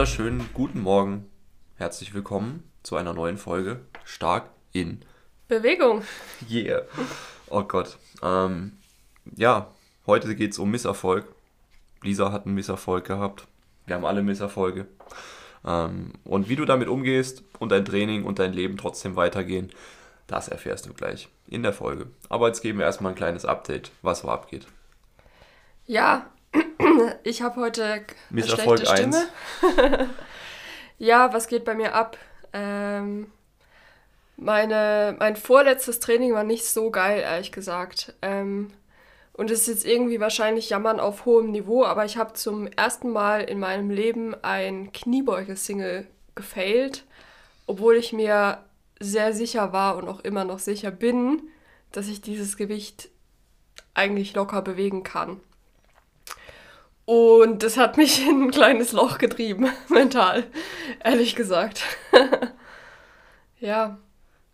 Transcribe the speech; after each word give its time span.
wunderschönen 0.00 0.48
guten 0.54 0.80
Morgen. 0.80 1.30
Herzlich 1.76 2.14
willkommen 2.14 2.64
zu 2.82 2.96
einer 2.96 3.12
neuen 3.12 3.36
Folge 3.36 3.80
Stark 4.02 4.48
in 4.72 5.02
Bewegung. 5.46 6.04
Yeah. 6.50 6.84
Oh 7.50 7.64
Gott. 7.64 7.98
Ähm, 8.22 8.78
ja, 9.36 9.70
heute 10.06 10.34
geht 10.34 10.52
es 10.52 10.58
um 10.58 10.70
Misserfolg. 10.70 11.26
Lisa 12.00 12.32
hat 12.32 12.46
einen 12.46 12.54
Misserfolg 12.54 13.04
gehabt. 13.04 13.46
Wir 13.84 13.94
haben 13.94 14.06
alle 14.06 14.22
Misserfolge. 14.22 14.86
Ähm, 15.66 16.14
und 16.24 16.48
wie 16.48 16.56
du 16.56 16.64
damit 16.64 16.88
umgehst 16.88 17.42
und 17.58 17.70
dein 17.70 17.84
Training 17.84 18.24
und 18.24 18.38
dein 18.38 18.54
Leben 18.54 18.78
trotzdem 18.78 19.16
weitergehen, 19.16 19.70
das 20.26 20.48
erfährst 20.48 20.86
du 20.86 20.94
gleich 20.94 21.28
in 21.46 21.62
der 21.62 21.74
Folge. 21.74 22.06
Aber 22.30 22.46
jetzt 22.46 22.62
geben 22.62 22.78
wir 22.78 22.86
erstmal 22.86 23.12
ein 23.12 23.18
kleines 23.18 23.44
Update, 23.44 23.92
was 24.00 24.20
so 24.20 24.30
abgeht. 24.30 24.66
Ja, 25.84 26.30
ich 27.24 27.42
habe 27.42 27.60
heute 27.60 27.84
eine 27.84 28.04
Misserfolg 28.30 28.80
schlechte 28.86 28.96
Stimme. 28.96 30.08
ja, 30.98 31.32
was 31.32 31.48
geht 31.48 31.64
bei 31.64 31.74
mir 31.74 31.94
ab? 31.94 32.16
Ähm, 32.52 33.30
meine, 34.36 35.16
mein 35.18 35.36
vorletztes 35.36 36.00
Training 36.00 36.32
war 36.32 36.44
nicht 36.44 36.64
so 36.64 36.90
geil, 36.90 37.20
ehrlich 37.20 37.52
gesagt. 37.52 38.14
Ähm, 38.22 38.70
und 39.32 39.50
es 39.50 39.62
ist 39.62 39.68
jetzt 39.68 39.86
irgendwie 39.86 40.20
wahrscheinlich 40.20 40.70
Jammern 40.70 41.00
auf 41.00 41.24
hohem 41.24 41.50
Niveau, 41.50 41.84
aber 41.84 42.04
ich 42.04 42.16
habe 42.16 42.32
zum 42.32 42.66
ersten 42.66 43.10
Mal 43.10 43.42
in 43.42 43.58
meinem 43.58 43.90
Leben 43.90 44.34
ein 44.42 44.92
Kniebeuge-Single 44.92 46.06
gefailt, 46.34 47.04
obwohl 47.66 47.96
ich 47.96 48.12
mir 48.12 48.64
sehr 48.98 49.32
sicher 49.32 49.72
war 49.72 49.96
und 49.96 50.08
auch 50.08 50.20
immer 50.20 50.44
noch 50.44 50.58
sicher 50.58 50.90
bin, 50.90 51.42
dass 51.92 52.08
ich 52.08 52.20
dieses 52.20 52.56
Gewicht 52.56 53.08
eigentlich 53.94 54.34
locker 54.34 54.62
bewegen 54.62 55.02
kann. 55.02 55.40
Und 57.10 57.64
das 57.64 57.76
hat 57.76 57.96
mich 57.96 58.24
in 58.28 58.44
ein 58.44 58.50
kleines 58.52 58.92
Loch 58.92 59.18
getrieben, 59.18 59.68
mental, 59.88 60.44
ehrlich 61.02 61.34
gesagt. 61.34 61.82
ja. 63.58 63.98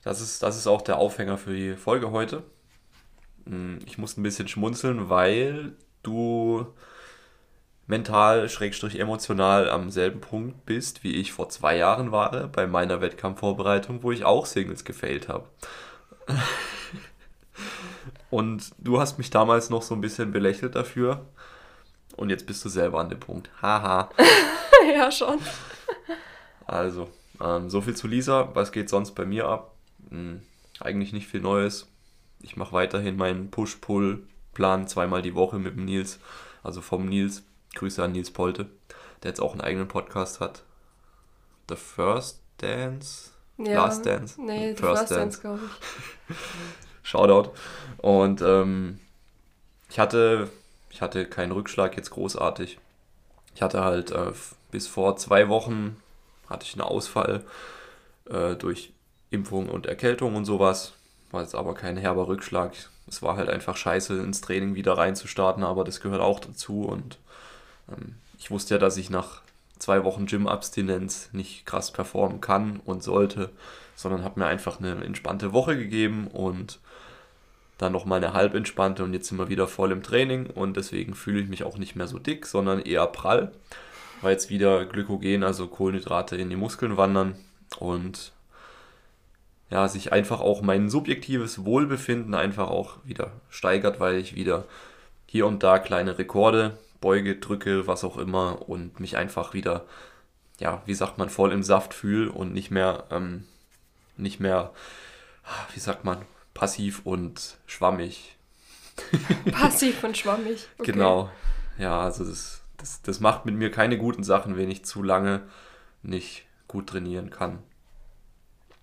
Das 0.03 0.23
ist, 0.23 0.43
das 0.43 0.57
ist 0.57 0.67
auch 0.67 0.81
der 0.81 0.97
Aufhänger 0.97 1.37
für 1.37 1.55
die 1.55 1.77
Folge 1.77 2.13
heute. 2.13 2.45
Hm, 3.45 3.81
ich 3.85 3.99
muss 3.99 4.17
ein 4.17 4.23
bisschen 4.23 4.49
schmunzeln, 4.49 5.11
weil 5.11 5.77
du 6.03 6.65
mental, 7.87 8.49
schrägstrich 8.49 8.99
emotional 8.99 9.69
am 9.69 9.91
selben 9.91 10.23
Punkt 10.23 10.65
bist, 10.65 11.05
wie 11.05 11.15
ich 11.17 11.33
vor 11.33 11.51
zwei 11.51 11.77
Jahren 11.77 12.11
war, 12.11 12.49
bei 12.49 12.67
meiner 12.67 13.03
Wettkampfvorbereitung, 13.03 14.03
wo 14.03 14.13
ich 14.13 14.25
auch 14.25 14.47
Singles 14.47 14.87
gefailt 14.87 15.29
habe. 15.29 15.47
Und 18.31 18.71
du 18.79 18.99
hast 18.99 19.19
mich 19.19 19.29
damals 19.29 19.69
noch 19.69 19.83
so 19.83 19.95
ein 19.95 20.01
bisschen 20.01 20.33
belächelt 20.33 20.75
dafür. 20.75 21.27
Und 22.17 22.31
jetzt 22.31 22.47
bist 22.47 22.65
du 22.65 22.69
selber 22.69 23.01
an 23.01 23.09
dem 23.09 23.21
Punkt. 23.21 23.51
Haha. 23.61 24.11
ja, 24.95 25.11
schon. 25.11 25.39
Also, 26.67 27.09
ähm, 27.41 27.69
so 27.71 27.81
viel 27.81 27.95
zu 27.95 28.07
Lisa. 28.07 28.51
Was 28.55 28.73
geht 28.73 28.89
sonst 28.89 29.13
bei 29.13 29.25
mir 29.25 29.47
ab? 29.47 29.75
Hm, 30.11 30.41
eigentlich 30.81 31.13
nicht 31.13 31.29
viel 31.29 31.41
Neues. 31.41 31.89
Ich 32.41 32.57
mache 32.57 32.73
weiterhin 32.73 33.17
meinen 33.17 33.51
Push-Pull-Plan 33.51 34.89
zweimal 34.89 35.23
die 35.23 35.35
Woche 35.35 35.59
mit 35.59 35.77
dem 35.77 35.85
Nils. 35.85 36.19
Also 36.63 36.81
vom 36.81 37.07
Nils. 37.07 37.43
Grüße 37.75 38.03
an 38.03 38.13
Nils 38.13 38.31
Polte, 38.31 38.71
der 39.23 39.31
jetzt 39.31 39.41
auch 39.41 39.53
einen 39.53 39.61
eigenen 39.61 39.89
Podcast 39.89 40.41
hat. 40.41 40.63
The 41.69 41.77
First 41.77 42.41
Dance? 42.59 43.31
Ja, 43.59 43.85
Last 43.85 44.07
Dance? 44.07 44.41
Nee, 44.41 44.75
The 44.75 44.83
First, 44.83 44.99
First 44.99 45.11
Dance, 45.11 45.19
Dance 45.19 45.41
glaube 45.41 45.61
ich. 46.29 46.37
Shoutout. 47.03 47.51
Und 47.99 48.41
ähm, 48.43 48.99
ich 49.91 49.99
hatte 49.99 50.51
ich 50.97 51.03
hatte 51.03 51.27
keinen 51.27 51.53
Rückschlag 51.53 51.95
jetzt 51.99 52.09
großartig. 52.09 52.79
Ich 53.55 53.61
hatte 53.61 53.85
halt 53.85 54.13
äh, 54.13 54.33
bis 54.71 54.87
vor 54.87 55.19
zwei 55.19 55.51
Wochen 55.51 56.01
hatte 56.49 56.65
ich 56.65 56.73
einen 56.73 56.89
Ausfall 56.89 57.45
äh, 58.31 58.55
durch 58.55 58.95
Impfung 59.29 59.69
und 59.69 59.85
Erkältung 59.85 60.37
und 60.37 60.47
sowas. 60.47 60.95
War 61.33 61.43
jetzt 61.43 61.55
aber 61.55 61.75
kein 61.75 61.99
herber 61.99 62.29
Rückschlag. 62.29 62.73
Es 63.07 63.21
war 63.21 63.37
halt 63.37 63.51
einfach 63.51 63.77
scheiße, 63.77 64.17
ins 64.23 64.41
Training 64.41 64.75
wieder 64.75 64.97
reinzustarten, 64.97 65.65
aber 65.65 65.85
das 65.85 66.01
gehört 66.01 66.23
auch 66.23 66.41
dazu. 66.41 66.87
Und 66.87 67.19
ähm, 67.93 68.15
ich 68.39 68.51
wusste 68.51 68.77
ja, 68.77 68.79
dass 68.79 68.97
ich 68.97 69.11
nach 69.11 69.43
zwei 69.79 70.03
Wochen 70.03 70.25
Gym-Abstinenz 70.25 71.29
nicht 71.33 71.67
krass 71.67 71.93
performen 71.93 72.41
kann 72.41 72.81
und 72.87 73.03
sollte, 73.03 73.51
sondern 73.97 74.25
habe 74.25 74.41
mir 74.41 74.47
einfach 74.47 74.79
eine 74.79 75.05
entspannte 75.05 75.53
Woche 75.53 75.77
gegeben 75.77 76.29
und 76.29 76.79
dann 77.79 77.93
nochmal 77.93 78.23
eine 78.23 78.33
halb 78.33 78.55
entspannte 78.55 79.05
und 79.05 79.13
jetzt 79.13 79.29
sind 79.29 79.39
wir 79.39 79.49
wieder 79.49 79.69
voll 79.69 79.93
im 79.93 80.03
Training 80.03 80.47
und 80.47 80.77
deswegen 80.77 81.15
fühle 81.15 81.41
ich 81.41 81.49
mich 81.49 81.63
auch 81.65 81.77
nicht 81.79 81.95
mehr 81.95 82.07
so 82.07 82.19
dick, 82.19 82.47
sondern 82.47 82.81
eher 82.81 83.07
prall, 83.07 83.53
weil 84.23 84.33
jetzt 84.33 84.49
wieder 84.49 84.87
Glykogen, 84.87 85.45
also 85.45 85.67
Kohlenhydrate 85.67 86.37
in 86.37 86.49
die 86.49 86.57
Muskeln 86.57 86.97
wandern 86.97 87.37
und 87.79 88.33
ja, 89.71 89.89
sich 89.89 90.13
einfach 90.13 90.41
auch 90.41 90.63
mein 90.63 90.89
subjektives 90.89 91.65
Wohlbefinden 91.65 92.35
einfach 92.35 92.69
auch 92.69 92.97
wieder 93.05 93.33
steigert, 93.51 94.01
weil 94.01 94.17
ich 94.17 94.35
wieder 94.35 94.65
hier 95.27 95.47
und 95.47 95.63
da 95.63 95.79
kleine 95.79 96.19
Rekorde 96.19 96.79
beuge, 97.01 97.37
drücke, 97.37 97.87
was 97.87 98.05
auch 98.05 98.17
immer 98.17 98.69
und 98.69 99.01
mich 99.01 99.17
einfach 99.17 99.55
wieder, 99.55 99.85
ja, 100.59 100.83
wie 100.87 100.95
sagt 100.95 101.19
man, 101.19 101.29
voll 101.29 101.53
im 101.53 101.63
Saft 101.63 101.95
fühle 101.95 102.31
und 102.31 102.55
nicht 102.55 102.71
mehr, 102.71 103.05
ähm, 103.11 103.45
nicht 104.17 104.41
mehr, 104.41 104.73
wie 105.75 105.81
sagt 105.81 106.05
man, 106.05 106.19
passiv 106.57 107.03
und 107.05 107.59
schwammig. 107.67 108.37
passiv 109.53 110.03
und 110.03 110.17
schwammig. 110.17 110.67
Okay. 110.79 110.93
Genau. 110.93 111.31
Ja, 111.79 112.01
also 112.01 112.25
das, 112.25 112.63
das, 112.79 113.03
das 113.03 113.21
macht 113.21 113.45
mit 113.45 113.55
mir 113.55 113.71
keine 113.71 113.99
guten 113.99 114.25
Sachen, 114.25 114.57
wenn 114.57 114.71
ich 114.71 114.85
zu 114.85 115.03
lange 115.03 115.43
nicht 116.03 116.47
gut 116.67 116.89
trainieren 116.89 117.29
kann. 117.31 117.59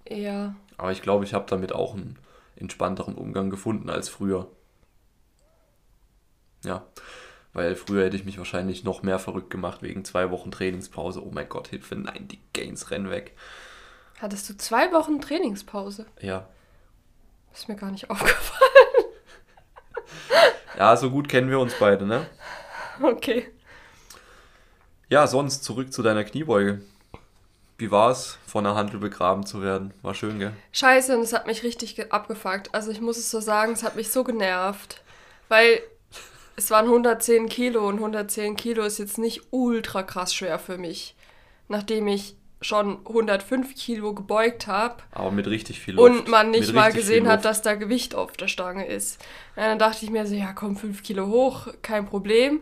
Ja. 0.07 0.55
Aber 0.77 0.91
ich 0.91 1.01
glaube, 1.01 1.25
ich 1.25 1.33
habe 1.33 1.45
damit 1.49 1.73
auch 1.73 1.95
einen 1.95 2.19
entspannteren 2.55 3.15
Umgang 3.15 3.49
gefunden 3.49 3.89
als 3.89 4.07
früher. 4.07 4.47
Ja, 6.63 6.85
weil 7.53 7.75
früher 7.75 8.05
hätte 8.05 8.15
ich 8.15 8.25
mich 8.25 8.37
wahrscheinlich 8.37 8.83
noch 8.83 9.01
mehr 9.01 9.19
verrückt 9.19 9.49
gemacht 9.49 9.81
wegen 9.81 10.05
zwei 10.05 10.29
Wochen 10.29 10.51
Trainingspause. 10.51 11.25
Oh 11.25 11.31
mein 11.33 11.49
Gott, 11.49 11.69
Hilfe, 11.69 11.95
nein, 11.95 12.27
die 12.27 12.39
Gains 12.53 12.91
rennen 12.91 13.09
weg. 13.09 13.35
Hattest 14.19 14.49
du 14.49 14.57
zwei 14.57 14.91
Wochen 14.91 15.19
Trainingspause? 15.19 16.05
Ja. 16.21 16.47
Ist 17.53 17.67
mir 17.69 17.75
gar 17.75 17.91
nicht 17.91 18.09
aufgefallen. 18.09 19.05
ja, 20.77 20.95
so 20.97 21.09
gut 21.09 21.29
kennen 21.29 21.49
wir 21.49 21.59
uns 21.59 21.73
beide, 21.79 22.05
ne? 22.05 22.25
Okay. 23.01 23.51
Ja, 25.09 25.27
sonst 25.27 25.63
zurück 25.63 25.93
zu 25.93 26.01
deiner 26.01 26.23
Kniebeuge. 26.23 26.81
Wie 27.77 27.91
war 27.91 28.11
es, 28.11 28.37
von 28.47 28.63
der 28.63 28.75
Handel 28.75 28.99
begraben 28.99 29.45
zu 29.45 29.61
werden? 29.61 29.93
War 30.01 30.13
schön, 30.13 30.39
gell? 30.39 30.53
Scheiße, 30.71 31.15
und 31.17 31.23
es 31.23 31.33
hat 31.33 31.47
mich 31.47 31.63
richtig 31.63 32.11
abgefuckt. 32.11 32.73
Also 32.73 32.91
ich 32.91 33.01
muss 33.01 33.17
es 33.17 33.29
so 33.29 33.39
sagen, 33.39 33.73
es 33.73 33.83
hat 33.83 33.95
mich 33.95 34.11
so 34.11 34.23
genervt. 34.23 35.01
Weil 35.49 35.81
es 36.55 36.69
waren 36.71 36.85
110 36.85 37.49
Kilo 37.49 37.87
und 37.87 37.95
110 37.95 38.55
Kilo 38.55 38.83
ist 38.83 38.99
jetzt 38.99 39.17
nicht 39.17 39.41
ultra 39.51 40.03
krass 40.03 40.33
schwer 40.33 40.59
für 40.59 40.77
mich. 40.77 41.15
Nachdem 41.67 42.07
ich 42.07 42.35
schon 42.63 42.99
105 43.05 43.75
Kilo 43.75 44.13
gebeugt 44.13 44.67
habe. 44.67 45.03
Aber 45.11 45.31
mit 45.31 45.47
richtig 45.47 45.79
viel 45.79 45.95
Luft. 45.95 46.09
Und 46.09 46.27
man 46.27 46.51
nicht 46.51 46.73
mal 46.73 46.91
gesehen 46.91 47.27
hat, 47.27 47.45
dass 47.45 47.61
da 47.61 47.75
Gewicht 47.75 48.15
auf 48.15 48.33
der 48.33 48.47
Stange 48.47 48.85
ist. 48.85 49.21
Ja, 49.55 49.67
dann 49.67 49.79
dachte 49.79 50.05
ich 50.05 50.11
mir 50.11 50.25
so, 50.25 50.33
ja 50.33 50.53
komm, 50.53 50.75
5 50.75 51.03
Kilo 51.03 51.27
hoch, 51.27 51.67
kein 51.81 52.05
Problem. 52.05 52.61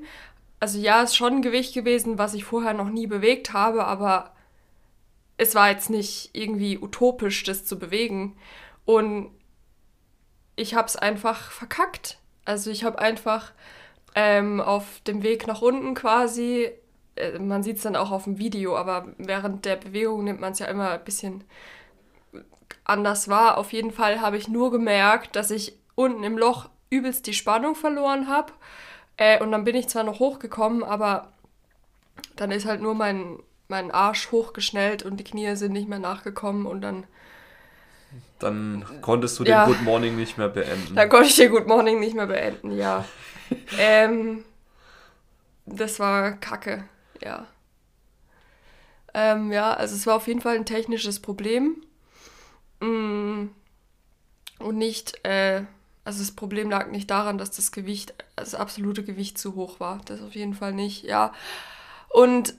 Also 0.59 0.79
ja, 0.79 1.01
ist 1.01 1.15
schon 1.15 1.35
ein 1.35 1.41
Gewicht 1.41 1.73
gewesen, 1.73 2.17
was 2.17 2.33
ich 2.33 2.43
vorher 2.43 2.73
noch 2.73 2.89
nie 2.89 3.07
bewegt 3.07 3.53
habe, 3.53 3.85
aber 3.85 4.33
es 5.37 5.55
war 5.55 5.69
jetzt 5.69 5.89
nicht 5.89 6.29
irgendwie 6.33 6.77
utopisch, 6.77 7.43
das 7.43 7.65
zu 7.65 7.79
bewegen. 7.79 8.37
Und 8.85 9.31
ich 10.55 10.75
habe 10.75 10.87
es 10.87 10.95
einfach 10.95 11.51
verkackt. 11.51 12.19
Also 12.45 12.69
ich 12.69 12.83
habe 12.83 12.99
einfach 12.99 13.51
ähm, 14.15 14.59
auf 14.59 15.01
dem 15.07 15.23
Weg 15.23 15.47
nach 15.47 15.61
unten 15.61 15.95
quasi 15.95 16.69
man 17.39 17.63
sieht 17.63 17.77
es 17.77 17.83
dann 17.83 17.95
auch 17.95 18.11
auf 18.11 18.25
dem 18.25 18.37
Video, 18.37 18.75
aber 18.77 19.07
während 19.17 19.65
der 19.65 19.75
Bewegung 19.75 20.23
nimmt 20.23 20.39
man 20.39 20.53
es 20.53 20.59
ja 20.59 20.67
immer 20.67 20.91
ein 20.91 21.03
bisschen 21.03 21.43
anders 22.83 23.27
wahr. 23.27 23.57
Auf 23.57 23.73
jeden 23.73 23.91
Fall 23.91 24.21
habe 24.21 24.37
ich 24.37 24.47
nur 24.47 24.71
gemerkt, 24.71 25.35
dass 25.35 25.51
ich 25.51 25.77
unten 25.95 26.23
im 26.23 26.37
Loch 26.37 26.69
übelst 26.89 27.27
die 27.27 27.33
Spannung 27.33 27.75
verloren 27.75 28.27
habe. 28.27 28.53
Äh, 29.17 29.41
und 29.41 29.51
dann 29.51 29.63
bin 29.63 29.75
ich 29.75 29.87
zwar 29.87 30.03
noch 30.03 30.19
hochgekommen, 30.19 30.83
aber 30.83 31.31
dann 32.35 32.51
ist 32.51 32.65
halt 32.65 32.81
nur 32.81 32.95
mein, 32.95 33.37
mein 33.67 33.91
Arsch 33.91 34.31
hochgeschnellt 34.31 35.03
und 35.03 35.17
die 35.17 35.23
Knie 35.23 35.55
sind 35.55 35.73
nicht 35.73 35.87
mehr 35.87 35.99
nachgekommen 35.99 36.65
und 36.65 36.81
dann. 36.81 37.05
Dann 38.39 38.83
konntest 39.01 39.39
du 39.39 39.43
den 39.43 39.51
ja, 39.51 39.65
Good 39.65 39.83
Morning 39.83 40.15
nicht 40.15 40.37
mehr 40.37 40.49
beenden. 40.49 40.95
Dann 40.95 41.07
konnte 41.09 41.27
ich 41.27 41.35
den 41.35 41.51
Good 41.51 41.67
Morning 41.67 41.99
nicht 41.99 42.15
mehr 42.15 42.25
beenden, 42.25 42.71
ja. 42.71 43.05
ähm, 43.77 44.43
das 45.65 45.99
war 45.99 46.33
kacke 46.33 46.83
ja. 47.21 47.47
Ähm, 49.13 49.51
ja, 49.51 49.73
also 49.73 49.95
es 49.95 50.07
war 50.07 50.15
auf 50.15 50.27
jeden 50.27 50.41
Fall 50.41 50.55
ein 50.55 50.65
technisches 50.65 51.19
Problem. 51.19 51.83
Mm, 52.79 53.47
und 54.59 54.77
nicht, 54.77 55.25
äh, 55.25 55.63
also 56.05 56.19
das 56.19 56.31
Problem 56.31 56.69
lag 56.69 56.87
nicht 56.87 57.09
daran, 57.09 57.37
dass 57.37 57.51
das 57.51 57.71
Gewicht, 57.71 58.13
das 58.35 58.55
absolute 58.55 59.03
Gewicht 59.03 59.37
zu 59.37 59.55
hoch 59.55 59.79
war. 59.79 59.99
Das 60.05 60.21
auf 60.21 60.33
jeden 60.33 60.53
Fall 60.53 60.73
nicht, 60.73 61.03
ja. 61.03 61.33
Und 62.09 62.55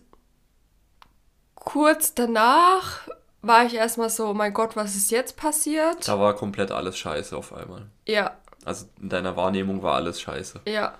kurz 1.54 2.14
danach 2.14 3.08
war 3.40 3.64
ich 3.64 3.74
erstmal 3.74 4.10
so, 4.10 4.28
oh 4.28 4.34
mein 4.34 4.54
Gott, 4.54 4.76
was 4.76 4.94
ist 4.94 5.10
jetzt 5.10 5.36
passiert? 5.36 6.06
Da 6.06 6.18
war 6.18 6.34
komplett 6.34 6.70
alles 6.70 6.96
scheiße 6.96 7.36
auf 7.36 7.52
einmal. 7.52 7.86
Ja. 8.06 8.36
Also 8.64 8.86
in 9.00 9.08
deiner 9.08 9.36
Wahrnehmung 9.36 9.82
war 9.82 9.96
alles 9.96 10.20
scheiße. 10.20 10.60
Ja. 10.66 10.94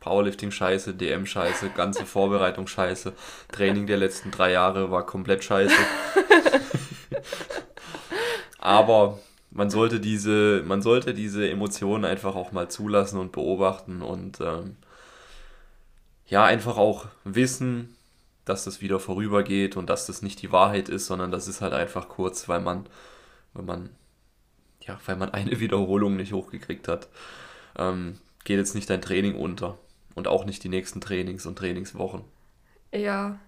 Powerlifting 0.00 0.50
scheiße, 0.50 0.94
DM 0.94 1.26
scheiße, 1.26 1.70
ganze 1.70 2.06
Vorbereitung 2.06 2.66
scheiße, 2.66 3.12
Training 3.52 3.86
der 3.86 3.98
letzten 3.98 4.30
drei 4.30 4.52
Jahre 4.52 4.90
war 4.90 5.06
komplett 5.06 5.44
scheiße. 5.44 5.74
Aber 8.58 9.18
man 9.50 9.70
sollte 9.70 10.00
diese, 10.00 10.62
man 10.66 10.82
sollte 10.82 11.12
diese 11.14 11.48
Emotionen 11.48 12.04
einfach 12.04 12.34
auch 12.34 12.52
mal 12.52 12.70
zulassen 12.70 13.18
und 13.18 13.32
beobachten 13.32 14.02
und 14.02 14.40
ähm, 14.40 14.76
ja, 16.26 16.44
einfach 16.44 16.76
auch 16.76 17.06
wissen, 17.24 17.96
dass 18.44 18.64
das 18.64 18.80
wieder 18.80 19.00
vorübergeht 19.00 19.76
und 19.76 19.90
dass 19.90 20.06
das 20.06 20.22
nicht 20.22 20.40
die 20.42 20.52
Wahrheit 20.52 20.88
ist, 20.88 21.06
sondern 21.06 21.30
das 21.30 21.48
ist 21.48 21.60
halt 21.60 21.72
einfach 21.72 22.08
kurz, 22.08 22.48
weil 22.48 22.60
man, 22.60 22.86
wenn 23.54 23.64
man, 23.64 23.90
ja, 24.82 24.98
weil 25.06 25.16
man 25.16 25.30
eine 25.30 25.60
Wiederholung 25.60 26.16
nicht 26.16 26.32
hochgekriegt 26.32 26.88
hat, 26.88 27.08
ähm, 27.76 28.18
geht 28.44 28.58
jetzt 28.58 28.74
nicht 28.74 28.88
dein 28.88 29.02
Training 29.02 29.34
unter 29.34 29.78
und 30.20 30.28
auch 30.28 30.44
nicht 30.44 30.62
die 30.62 30.68
nächsten 30.68 31.00
Trainings 31.00 31.46
und 31.46 31.56
Trainingswochen. 31.56 32.24
Ja, 32.92 33.38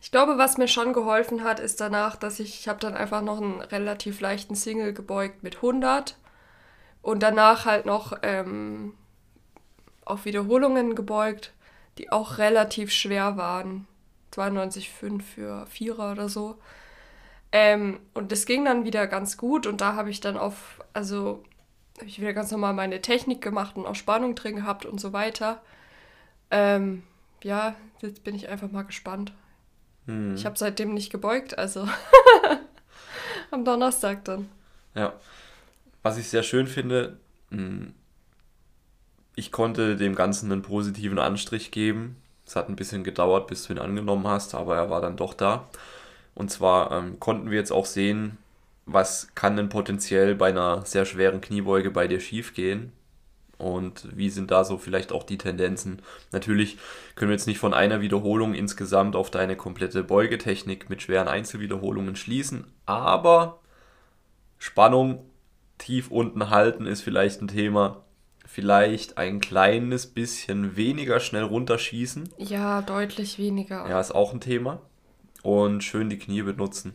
ich 0.00 0.10
glaube, 0.10 0.38
was 0.38 0.56
mir 0.56 0.68
schon 0.68 0.94
geholfen 0.94 1.44
hat, 1.44 1.60
ist 1.60 1.80
danach, 1.80 2.16
dass 2.16 2.40
ich, 2.40 2.60
ich 2.60 2.68
habe 2.68 2.80
dann 2.80 2.94
einfach 2.94 3.20
noch 3.20 3.40
einen 3.40 3.60
relativ 3.60 4.20
leichten 4.20 4.54
Single 4.54 4.94
gebeugt 4.94 5.42
mit 5.42 5.56
100 5.56 6.16
und 7.02 7.22
danach 7.22 7.66
halt 7.66 7.84
noch 7.84 8.16
ähm, 8.22 8.94
auf 10.04 10.24
Wiederholungen 10.24 10.94
gebeugt, 10.94 11.52
die 11.98 12.10
auch 12.10 12.38
relativ 12.38 12.90
schwer 12.92 13.36
waren. 13.36 13.86
92,5 14.32 15.22
für 15.22 15.66
Vierer 15.66 16.12
oder 16.12 16.30
so. 16.30 16.56
Ähm, 17.50 18.00
und 18.14 18.32
das 18.32 18.46
ging 18.46 18.64
dann 18.64 18.86
wieder 18.86 19.06
ganz 19.06 19.36
gut 19.36 19.66
und 19.66 19.82
da 19.82 19.94
habe 19.94 20.08
ich 20.08 20.20
dann 20.20 20.38
auf, 20.38 20.80
also 20.94 21.42
habe 21.98 22.08
ich 22.08 22.18
wieder 22.18 22.32
ganz 22.32 22.50
normal 22.50 22.72
meine 22.72 23.02
Technik 23.02 23.42
gemacht 23.42 23.76
und 23.76 23.84
auch 23.84 23.94
Spannung 23.94 24.34
drin 24.34 24.56
gehabt 24.56 24.86
und 24.86 24.98
so 24.98 25.12
weiter. 25.12 25.60
Ähm, 26.52 27.02
ja, 27.42 27.74
jetzt 28.02 28.22
bin 28.22 28.34
ich 28.34 28.48
einfach 28.48 28.70
mal 28.70 28.82
gespannt. 28.82 29.32
Hm. 30.06 30.34
Ich 30.36 30.44
habe 30.44 30.58
seitdem 30.58 30.94
nicht 30.94 31.10
gebeugt, 31.10 31.58
also 31.58 31.88
am 33.50 33.64
Donnerstag 33.64 34.24
dann. 34.26 34.48
Ja, 34.94 35.14
was 36.02 36.18
ich 36.18 36.28
sehr 36.28 36.42
schön 36.42 36.66
finde, 36.66 37.16
hm, 37.50 37.94
ich 39.34 39.50
konnte 39.50 39.96
dem 39.96 40.14
Ganzen 40.14 40.52
einen 40.52 40.60
positiven 40.60 41.18
Anstrich 41.18 41.70
geben. 41.70 42.16
Es 42.46 42.54
hat 42.54 42.68
ein 42.68 42.76
bisschen 42.76 43.02
gedauert, 43.02 43.46
bis 43.46 43.64
du 43.64 43.72
ihn 43.72 43.78
angenommen 43.78 44.28
hast, 44.28 44.54
aber 44.54 44.76
er 44.76 44.90
war 44.90 45.00
dann 45.00 45.16
doch 45.16 45.32
da. 45.32 45.68
Und 46.34 46.50
zwar 46.50 46.92
ähm, 46.92 47.18
konnten 47.18 47.50
wir 47.50 47.58
jetzt 47.58 47.72
auch 47.72 47.86
sehen, 47.86 48.36
was 48.84 49.28
kann 49.34 49.56
denn 49.56 49.70
potenziell 49.70 50.34
bei 50.34 50.50
einer 50.50 50.84
sehr 50.84 51.06
schweren 51.06 51.40
Kniebeuge 51.40 51.90
bei 51.90 52.08
dir 52.08 52.20
schiefgehen 52.20 52.92
und 53.62 54.08
wie 54.16 54.30
sind 54.30 54.50
da 54.50 54.64
so 54.64 54.78
vielleicht 54.78 55.12
auch 55.12 55.22
die 55.22 55.38
Tendenzen. 55.38 56.02
Natürlich 56.32 56.78
können 57.14 57.30
wir 57.30 57.36
jetzt 57.36 57.46
nicht 57.46 57.58
von 57.58 57.74
einer 57.74 58.00
Wiederholung 58.00 58.54
insgesamt 58.54 59.16
auf 59.16 59.30
deine 59.30 59.56
komplette 59.56 60.02
Beugetechnik 60.02 60.90
mit 60.90 61.02
schweren 61.02 61.28
Einzelwiederholungen 61.28 62.16
schließen, 62.16 62.66
aber 62.86 63.60
Spannung 64.58 65.24
tief 65.78 66.10
unten 66.10 66.50
halten 66.50 66.86
ist 66.86 67.02
vielleicht 67.02 67.40
ein 67.42 67.48
Thema 67.48 68.02
vielleicht 68.52 69.16
ein 69.16 69.40
kleines 69.40 70.06
bisschen 70.06 70.76
weniger 70.76 71.20
schnell 71.20 71.44
runterschießen. 71.44 72.28
Ja, 72.36 72.82
deutlich 72.82 73.38
weniger. 73.38 73.88
Ja, 73.88 73.98
ist 73.98 74.14
auch 74.14 74.34
ein 74.34 74.40
Thema. 74.40 74.80
Und 75.42 75.82
schön 75.82 76.10
die 76.10 76.18
Knie 76.18 76.42
benutzen. 76.42 76.94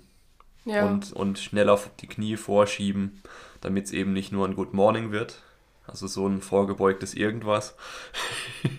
Ja. 0.66 0.86
Und, 0.86 1.12
und 1.14 1.40
schneller 1.40 1.80
die 2.00 2.08
Knie 2.08 2.38
vorschieben, 2.38 3.24
damit 3.62 3.86
es 3.86 3.92
eben 3.92 4.14
nicht 4.14 4.32
nur 4.32 4.48
ein 4.48 4.56
Good 4.56 4.74
Morning 4.74 5.12
wird. 5.12 5.42
Also 5.88 6.08
so 6.08 6.28
ein 6.28 6.42
vorgebeugtes 6.42 7.14
Irgendwas. 7.14 7.76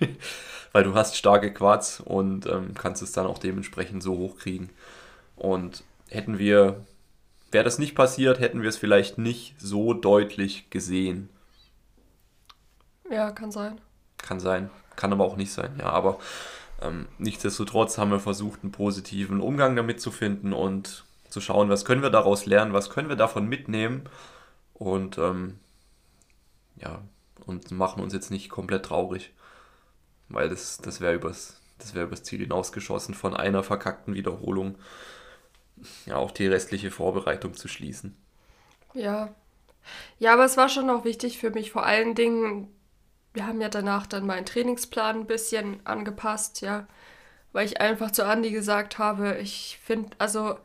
Weil 0.72 0.84
du 0.84 0.94
hast 0.94 1.16
starke 1.16 1.52
Quads 1.52 2.00
und 2.00 2.46
ähm, 2.46 2.74
kannst 2.74 3.02
es 3.02 3.12
dann 3.12 3.26
auch 3.26 3.38
dementsprechend 3.38 4.02
so 4.02 4.16
hochkriegen. 4.16 4.70
Und 5.36 5.82
hätten 6.08 6.38
wir, 6.38 6.84
wäre 7.50 7.64
das 7.64 7.78
nicht 7.78 7.94
passiert, 7.94 8.40
hätten 8.40 8.62
wir 8.62 8.68
es 8.68 8.76
vielleicht 8.76 9.18
nicht 9.18 9.54
so 9.58 9.94
deutlich 9.94 10.68
gesehen. 10.70 11.30
Ja, 13.10 13.30
kann 13.30 13.50
sein. 13.50 13.80
Kann 14.18 14.40
sein, 14.40 14.70
kann 14.96 15.12
aber 15.12 15.24
auch 15.24 15.36
nicht 15.36 15.52
sein, 15.52 15.72
ja. 15.78 15.86
Aber 15.86 16.18
ähm, 16.82 17.06
nichtsdestotrotz 17.18 17.98
haben 17.98 18.10
wir 18.10 18.20
versucht, 18.20 18.60
einen 18.62 18.72
positiven 18.72 19.40
Umgang 19.40 19.74
damit 19.76 20.00
zu 20.00 20.10
finden 20.10 20.52
und 20.52 21.04
zu 21.30 21.40
schauen, 21.40 21.68
was 21.68 21.84
können 21.84 22.02
wir 22.02 22.10
daraus 22.10 22.46
lernen, 22.46 22.72
was 22.72 22.90
können 22.90 23.08
wir 23.08 23.16
davon 23.16 23.48
mitnehmen 23.48 24.02
und 24.74 25.18
ähm, 25.18 25.58
ja, 26.80 27.02
und 27.46 27.70
machen 27.70 28.02
uns 28.02 28.12
jetzt 28.12 28.30
nicht 28.30 28.48
komplett 28.48 28.86
traurig, 28.86 29.32
weil 30.28 30.48
das, 30.48 30.78
das 30.78 31.00
wäre 31.00 31.14
übers, 31.14 31.60
wäre 31.92 32.06
übers 32.06 32.22
Ziel 32.22 32.40
hinausgeschossen, 32.40 33.14
von 33.14 33.34
einer 33.34 33.62
verkackten 33.62 34.14
Wiederholung 34.14 34.76
ja 36.06 36.16
auch 36.16 36.32
die 36.32 36.46
restliche 36.46 36.90
Vorbereitung 36.90 37.54
zu 37.54 37.68
schließen. 37.68 38.16
Ja. 38.94 39.34
Ja, 40.18 40.34
aber 40.34 40.44
es 40.44 40.56
war 40.56 40.68
schon 40.68 40.90
auch 40.90 41.04
wichtig 41.04 41.38
für 41.38 41.50
mich, 41.50 41.70
vor 41.70 41.86
allen 41.86 42.14
Dingen 42.14 42.68
wir 43.38 43.46
haben 43.46 43.60
ja 43.60 43.68
danach 43.68 44.06
dann 44.06 44.26
meinen 44.26 44.46
Trainingsplan 44.46 45.20
ein 45.20 45.26
bisschen 45.26 45.84
angepasst, 45.86 46.60
ja, 46.60 46.88
weil 47.52 47.66
ich 47.66 47.80
einfach 47.80 48.10
zu 48.10 48.24
Andi 48.26 48.50
gesagt 48.50 48.98
habe, 48.98 49.38
ich 49.38 49.78
finde, 49.84 50.10
also 50.18 50.58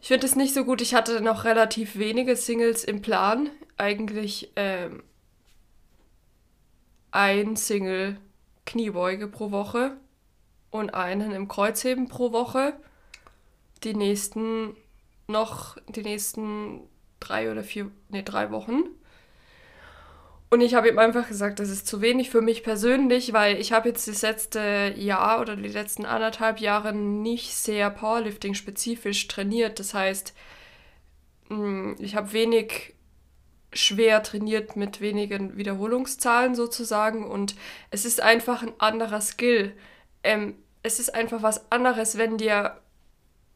ich 0.00 0.08
finde 0.08 0.26
es 0.26 0.36
nicht 0.36 0.52
so 0.52 0.64
gut. 0.64 0.82
Ich 0.82 0.94
hatte 0.94 1.20
noch 1.20 1.44
relativ 1.44 1.96
wenige 1.96 2.36
Singles 2.36 2.84
im 2.84 3.00
Plan. 3.02 3.50
Eigentlich 3.76 4.52
ähm, 4.56 5.02
ein 7.10 7.56
Single 7.56 8.18
Kniebeuge 8.66 9.28
pro 9.28 9.50
Woche 9.50 9.96
und 10.70 10.94
einen 10.94 11.32
im 11.32 11.48
Kreuzheben 11.48 12.08
pro 12.08 12.32
Woche. 12.32 12.74
Die 13.82 13.94
nächsten 13.94 14.76
noch, 15.26 15.76
die 15.88 16.02
nächsten 16.02 16.80
drei 17.20 17.50
oder 17.50 17.62
vier, 17.62 17.90
nee, 18.08 18.22
drei 18.22 18.50
Wochen. 18.50 18.84
Und 20.50 20.60
ich 20.60 20.74
habe 20.74 20.88
ihm 20.88 20.98
einfach 20.98 21.26
gesagt, 21.26 21.58
das 21.58 21.68
ist 21.68 21.86
zu 21.86 22.00
wenig 22.00 22.30
für 22.30 22.40
mich 22.40 22.62
persönlich, 22.62 23.32
weil 23.32 23.56
ich 23.60 23.72
habe 23.72 23.88
jetzt 23.88 24.06
das 24.06 24.22
letzte 24.22 24.94
Jahr 24.96 25.40
oder 25.40 25.56
die 25.56 25.68
letzten 25.68 26.04
anderthalb 26.04 26.60
Jahre 26.60 26.94
nicht 26.94 27.56
sehr 27.56 27.90
Powerlifting-spezifisch 27.90 29.26
trainiert. 29.26 29.80
Das 29.80 29.94
heißt, 29.94 30.32
hm, 31.48 31.96
ich 31.98 32.14
habe 32.14 32.32
wenig 32.32 32.94
schwer 33.74 34.22
trainiert 34.22 34.76
mit 34.76 35.00
wenigen 35.00 35.56
Wiederholungszahlen 35.56 36.54
sozusagen 36.54 37.28
und 37.28 37.54
es 37.90 38.04
ist 38.04 38.20
einfach 38.20 38.62
ein 38.62 38.72
anderer 38.78 39.20
Skill. 39.20 39.76
Ähm, 40.22 40.54
es 40.82 41.00
ist 41.00 41.14
einfach 41.14 41.42
was 41.42 41.70
anderes, 41.70 42.16
wenn 42.16 42.38
dir 42.38 42.78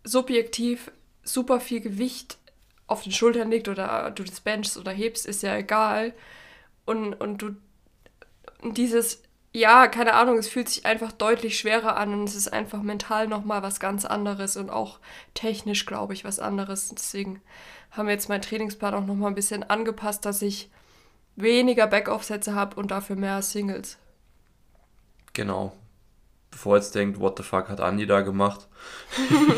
subjektiv 0.05 0.91
super 1.23 1.61
viel 1.61 1.81
Gewicht 1.81 2.39
auf 2.87 3.03
den 3.03 3.13
Schultern 3.13 3.51
liegt 3.51 3.69
oder 3.69 4.11
du 4.11 4.25
das 4.25 4.41
benchst 4.41 4.77
oder 4.77 4.93
hebst, 4.93 5.27
ist 5.27 5.43
ja 5.43 5.57
egal 5.57 6.15
und, 6.87 7.15
und 7.15 7.43
du 7.43 7.57
dieses, 8.63 9.23
ja, 9.53 9.87
keine 9.89 10.15
Ahnung, 10.15 10.39
es 10.39 10.49
fühlt 10.49 10.69
sich 10.69 10.87
einfach 10.87 11.13
deutlich 11.13 11.59
schwerer 11.59 11.97
an 11.97 12.13
und 12.13 12.25
es 12.25 12.35
ist 12.35 12.53
einfach 12.53 12.83
mental 12.83 13.29
nochmal 13.29 13.63
was 13.63 13.79
ganz 13.79 14.05
anderes 14.05 14.57
und 14.57 14.71
auch 14.71 14.99
technisch, 15.35 15.87
glaube 15.87 16.15
ich, 16.15 16.25
was 16.25 16.41
anderes. 16.41 16.89
Deswegen 16.89 17.43
haben 17.91 18.07
wir 18.07 18.13
jetzt 18.13 18.29
meinen 18.29 18.43
Trainingsplan 18.43 18.95
auch 18.95 19.07
nochmal 19.07 19.31
ein 19.31 19.35
bisschen 19.35 19.63
angepasst, 19.63 20.25
dass 20.25 20.43
ich 20.43 20.71
weniger 21.37 21.87
Backoff-Sätze 21.87 22.55
habe 22.55 22.77
und 22.77 22.91
dafür 22.91 23.17
mehr 23.17 23.43
Singles. 23.43 23.99
Genau. 25.33 25.73
Bevor 26.51 26.77
jetzt 26.77 26.95
denkt, 26.95 27.21
what 27.21 27.37
the 27.37 27.43
fuck 27.43 27.69
hat 27.69 27.81
Andi 27.81 28.07
da 28.07 28.23
gemacht? 28.23 28.69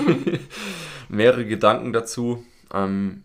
Mehrere 1.09 1.47
Gedanken 1.47 1.93
dazu. 1.93 2.45
Ähm, 2.73 3.25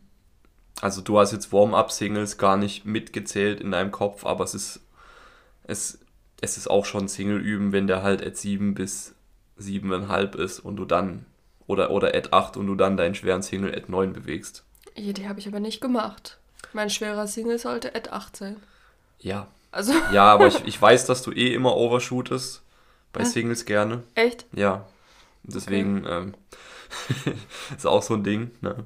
also 0.82 1.02
du 1.02 1.20
hast 1.20 1.32
jetzt 1.32 1.52
Warm-up-Singles 1.52 2.38
gar 2.38 2.58
nicht 2.58 2.86
mitgezählt 2.86 3.62
in 3.62 3.72
deinem 3.72 3.92
Kopf, 3.92 4.26
aber 4.26 4.44
es 4.44 4.54
ist, 4.54 4.82
es, 5.64 6.00
es 6.42 6.58
ist 6.58 6.70
auch 6.70 6.86
schon 6.86 7.08
Single 7.08 7.40
üben, 7.40 7.72
wenn 7.72 7.88
der 7.88 8.04
halt 8.04 8.26
at 8.26 8.38
7 8.38 8.74
bis 8.74 9.16
7,5 9.60 10.38
ist 10.38 10.60
und 10.60 10.76
du 10.76 10.86
dann, 10.86 11.26
oder, 11.66 11.92
oder 11.92 12.14
at 12.14 12.34
8 12.34 12.58
und 12.58 12.68
du 12.68 12.76
dann 12.76 12.98
deinen 12.98 13.16
schweren 13.16 13.42
Single 13.42 13.74
at 13.76 13.90
9 13.90 14.14
bewegst. 14.14 14.65
Ja, 14.96 15.14
die 15.14 15.28
habe 15.28 15.40
ich 15.40 15.48
aber 15.48 15.60
nicht 15.60 15.82
gemacht. 15.82 16.38
Mein 16.74 16.90
schwerer 16.90 17.28
Single 17.28 17.60
sollte 17.60 17.96
at 17.96 18.12
8 18.12 18.36
sein. 18.36 18.58
Ja. 19.20 19.48
Also. 19.72 19.94
Ja, 20.14 20.34
aber 20.34 20.48
ich, 20.48 20.66
ich 20.66 20.82
weiß, 20.82 21.06
dass 21.06 21.22
du 21.22 21.32
eh 21.32 21.54
immer 21.54 21.76
overshootest. 21.76 22.62
Bei 23.12 23.22
Hä? 23.22 23.26
Singles 23.26 23.66
gerne. 23.66 24.04
Echt? 24.16 24.46
Ja. 24.54 24.86
Deswegen 25.44 26.06
okay. 26.06 26.18
ähm, 26.18 26.34
ist 27.78 27.86
auch 27.86 28.02
so 28.02 28.16
ein 28.16 28.24
Ding. 28.24 28.52
Ne? 28.62 28.86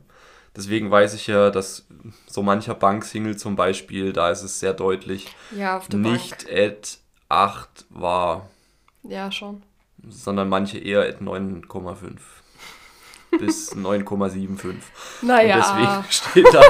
Deswegen 0.55 0.91
weiß 0.91 1.13
ich 1.13 1.27
ja, 1.27 1.51
dass 1.51 1.85
so 2.27 2.41
mancher 2.43 2.75
Bank-Single 2.75 3.37
zum 3.37 3.55
Beispiel, 3.55 4.13
da 4.13 4.29
ist 4.29 4.43
es 4.43 4.59
sehr 4.59 4.73
deutlich, 4.73 5.27
ja, 5.55 5.81
nicht 5.93 6.45
Bank. 6.45 6.59
at 6.59 6.97
8 7.29 7.85
war. 7.89 8.49
Ja, 9.03 9.31
schon. 9.31 9.63
Sondern 10.07 10.49
manche 10.49 10.79
eher 10.79 11.01
at 11.01 11.21
9,5. 11.21 12.17
Bis 13.37 13.75
9,75. 13.75 14.75
Naja. 15.21 15.55
Und 15.55 15.63
deswegen 15.63 16.03
steht 16.11 16.53
da 16.53 16.61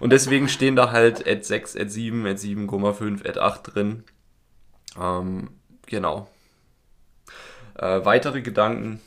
und 0.00 0.10
deswegen 0.10 0.48
stehen 0.48 0.76
da 0.76 0.90
halt 0.90 1.26
Ad 1.26 1.42
6, 1.42 1.76
Ad 1.76 1.88
7, 1.88 2.26
Ad 2.26 2.38
7,5, 2.38 3.28
Ad 3.28 3.40
8 3.40 3.74
drin. 3.74 4.04
Ähm, 5.00 5.50
genau. 5.86 6.28
Äh, 7.74 8.04
weitere 8.04 8.42
Gedanken, 8.42 9.00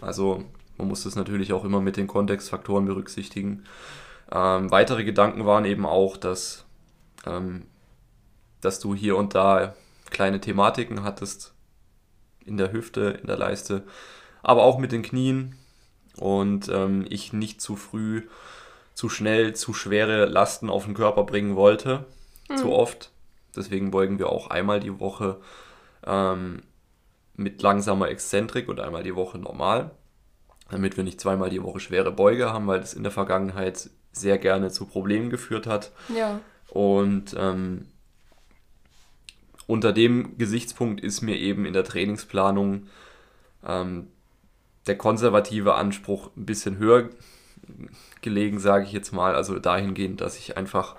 also 0.00 0.44
man 0.78 0.88
muss 0.88 1.04
das 1.04 1.16
natürlich 1.16 1.52
auch 1.52 1.64
immer 1.64 1.80
mit 1.80 1.96
den 1.96 2.06
Kontextfaktoren 2.06 2.86
berücksichtigen. 2.86 3.64
Ähm, 4.32 4.70
weitere 4.70 5.04
Gedanken 5.04 5.44
waren 5.44 5.64
eben 5.64 5.84
auch, 5.84 6.16
dass, 6.16 6.64
ähm, 7.26 7.66
dass 8.60 8.80
du 8.80 8.94
hier 8.94 9.16
und 9.16 9.34
da 9.34 9.74
kleine 10.10 10.40
Thematiken 10.40 11.02
hattest 11.02 11.54
in 12.44 12.56
der 12.56 12.72
Hüfte, 12.72 13.18
in 13.20 13.26
der 13.26 13.36
Leiste, 13.36 13.84
aber 14.42 14.62
auch 14.62 14.78
mit 14.78 14.92
den 14.92 15.02
Knien 15.02 15.56
und 16.18 16.68
ähm, 16.68 17.06
ich 17.08 17.32
nicht 17.32 17.60
zu 17.60 17.76
früh, 17.76 18.22
zu 18.94 19.08
schnell, 19.08 19.54
zu 19.54 19.72
schwere 19.72 20.26
Lasten 20.26 20.68
auf 20.68 20.84
den 20.84 20.94
Körper 20.94 21.24
bringen 21.24 21.56
wollte, 21.56 22.04
mhm. 22.48 22.56
zu 22.56 22.72
oft. 22.72 23.10
Deswegen 23.56 23.90
beugen 23.90 24.18
wir 24.18 24.28
auch 24.28 24.48
einmal 24.48 24.80
die 24.80 25.00
Woche 25.00 25.40
ähm, 26.06 26.62
mit 27.34 27.62
langsamer 27.62 28.08
Exzentrik 28.08 28.68
und 28.68 28.80
einmal 28.80 29.02
die 29.02 29.16
Woche 29.16 29.38
normal, 29.38 29.90
damit 30.70 30.96
wir 30.96 31.04
nicht 31.04 31.20
zweimal 31.20 31.50
die 31.50 31.62
Woche 31.62 31.80
schwere 31.80 32.12
Beuge 32.12 32.52
haben, 32.52 32.66
weil 32.66 32.80
das 32.80 32.94
in 32.94 33.02
der 33.02 33.12
Vergangenheit 33.12 33.90
sehr 34.12 34.38
gerne 34.38 34.70
zu 34.70 34.86
Problemen 34.86 35.30
geführt 35.30 35.66
hat. 35.66 35.92
Ja. 36.14 36.40
Und 36.68 37.34
ähm, 37.38 37.86
unter 39.66 39.92
dem 39.92 40.36
Gesichtspunkt 40.36 41.00
ist 41.00 41.22
mir 41.22 41.36
eben 41.36 41.64
in 41.64 41.72
der 41.72 41.84
Trainingsplanung 41.84 42.88
ähm, 43.66 44.08
der 44.90 44.98
konservative 44.98 45.76
Anspruch 45.76 46.30
ein 46.36 46.46
bisschen 46.46 46.78
höher 46.78 47.10
gelegen, 48.22 48.58
sage 48.58 48.84
ich 48.84 48.92
jetzt 48.92 49.12
mal. 49.12 49.36
Also 49.36 49.60
dahingehend, 49.60 50.20
dass 50.20 50.36
ich 50.36 50.56
einfach 50.56 50.96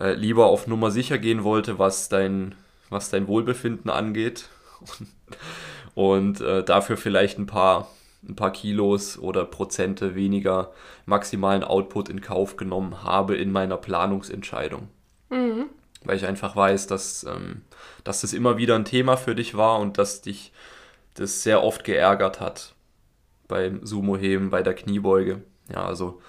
äh, 0.00 0.14
lieber 0.14 0.46
auf 0.46 0.66
Nummer 0.66 0.90
sicher 0.90 1.16
gehen 1.16 1.44
wollte, 1.44 1.78
was 1.78 2.08
dein, 2.08 2.56
was 2.88 3.08
dein 3.08 3.28
Wohlbefinden 3.28 3.88
angeht. 3.88 4.48
Und, 4.80 5.06
und 5.94 6.40
äh, 6.40 6.64
dafür 6.64 6.96
vielleicht 6.96 7.38
ein 7.38 7.46
paar, 7.46 7.88
ein 8.28 8.34
paar 8.34 8.50
Kilos 8.50 9.16
oder 9.16 9.44
Prozente 9.44 10.16
weniger 10.16 10.72
maximalen 11.06 11.62
Output 11.62 12.08
in 12.08 12.20
Kauf 12.20 12.56
genommen 12.56 13.04
habe 13.04 13.36
in 13.36 13.52
meiner 13.52 13.76
Planungsentscheidung. 13.76 14.88
Mhm. 15.28 15.66
Weil 16.02 16.16
ich 16.16 16.26
einfach 16.26 16.56
weiß, 16.56 16.88
dass, 16.88 17.22
ähm, 17.22 17.62
dass 18.02 18.22
das 18.22 18.32
immer 18.32 18.56
wieder 18.56 18.74
ein 18.74 18.84
Thema 18.84 19.16
für 19.16 19.36
dich 19.36 19.56
war 19.56 19.78
und 19.78 19.98
dass 19.98 20.20
dich 20.20 20.50
das 21.14 21.44
sehr 21.44 21.62
oft 21.62 21.84
geärgert 21.84 22.40
hat 22.40 22.74
beim 23.50 23.84
Sumo-Heben, 23.84 24.48
bei 24.48 24.62
der 24.62 24.74
Kniebeuge. 24.74 25.42
Ja, 25.70 25.84
also 25.84 26.20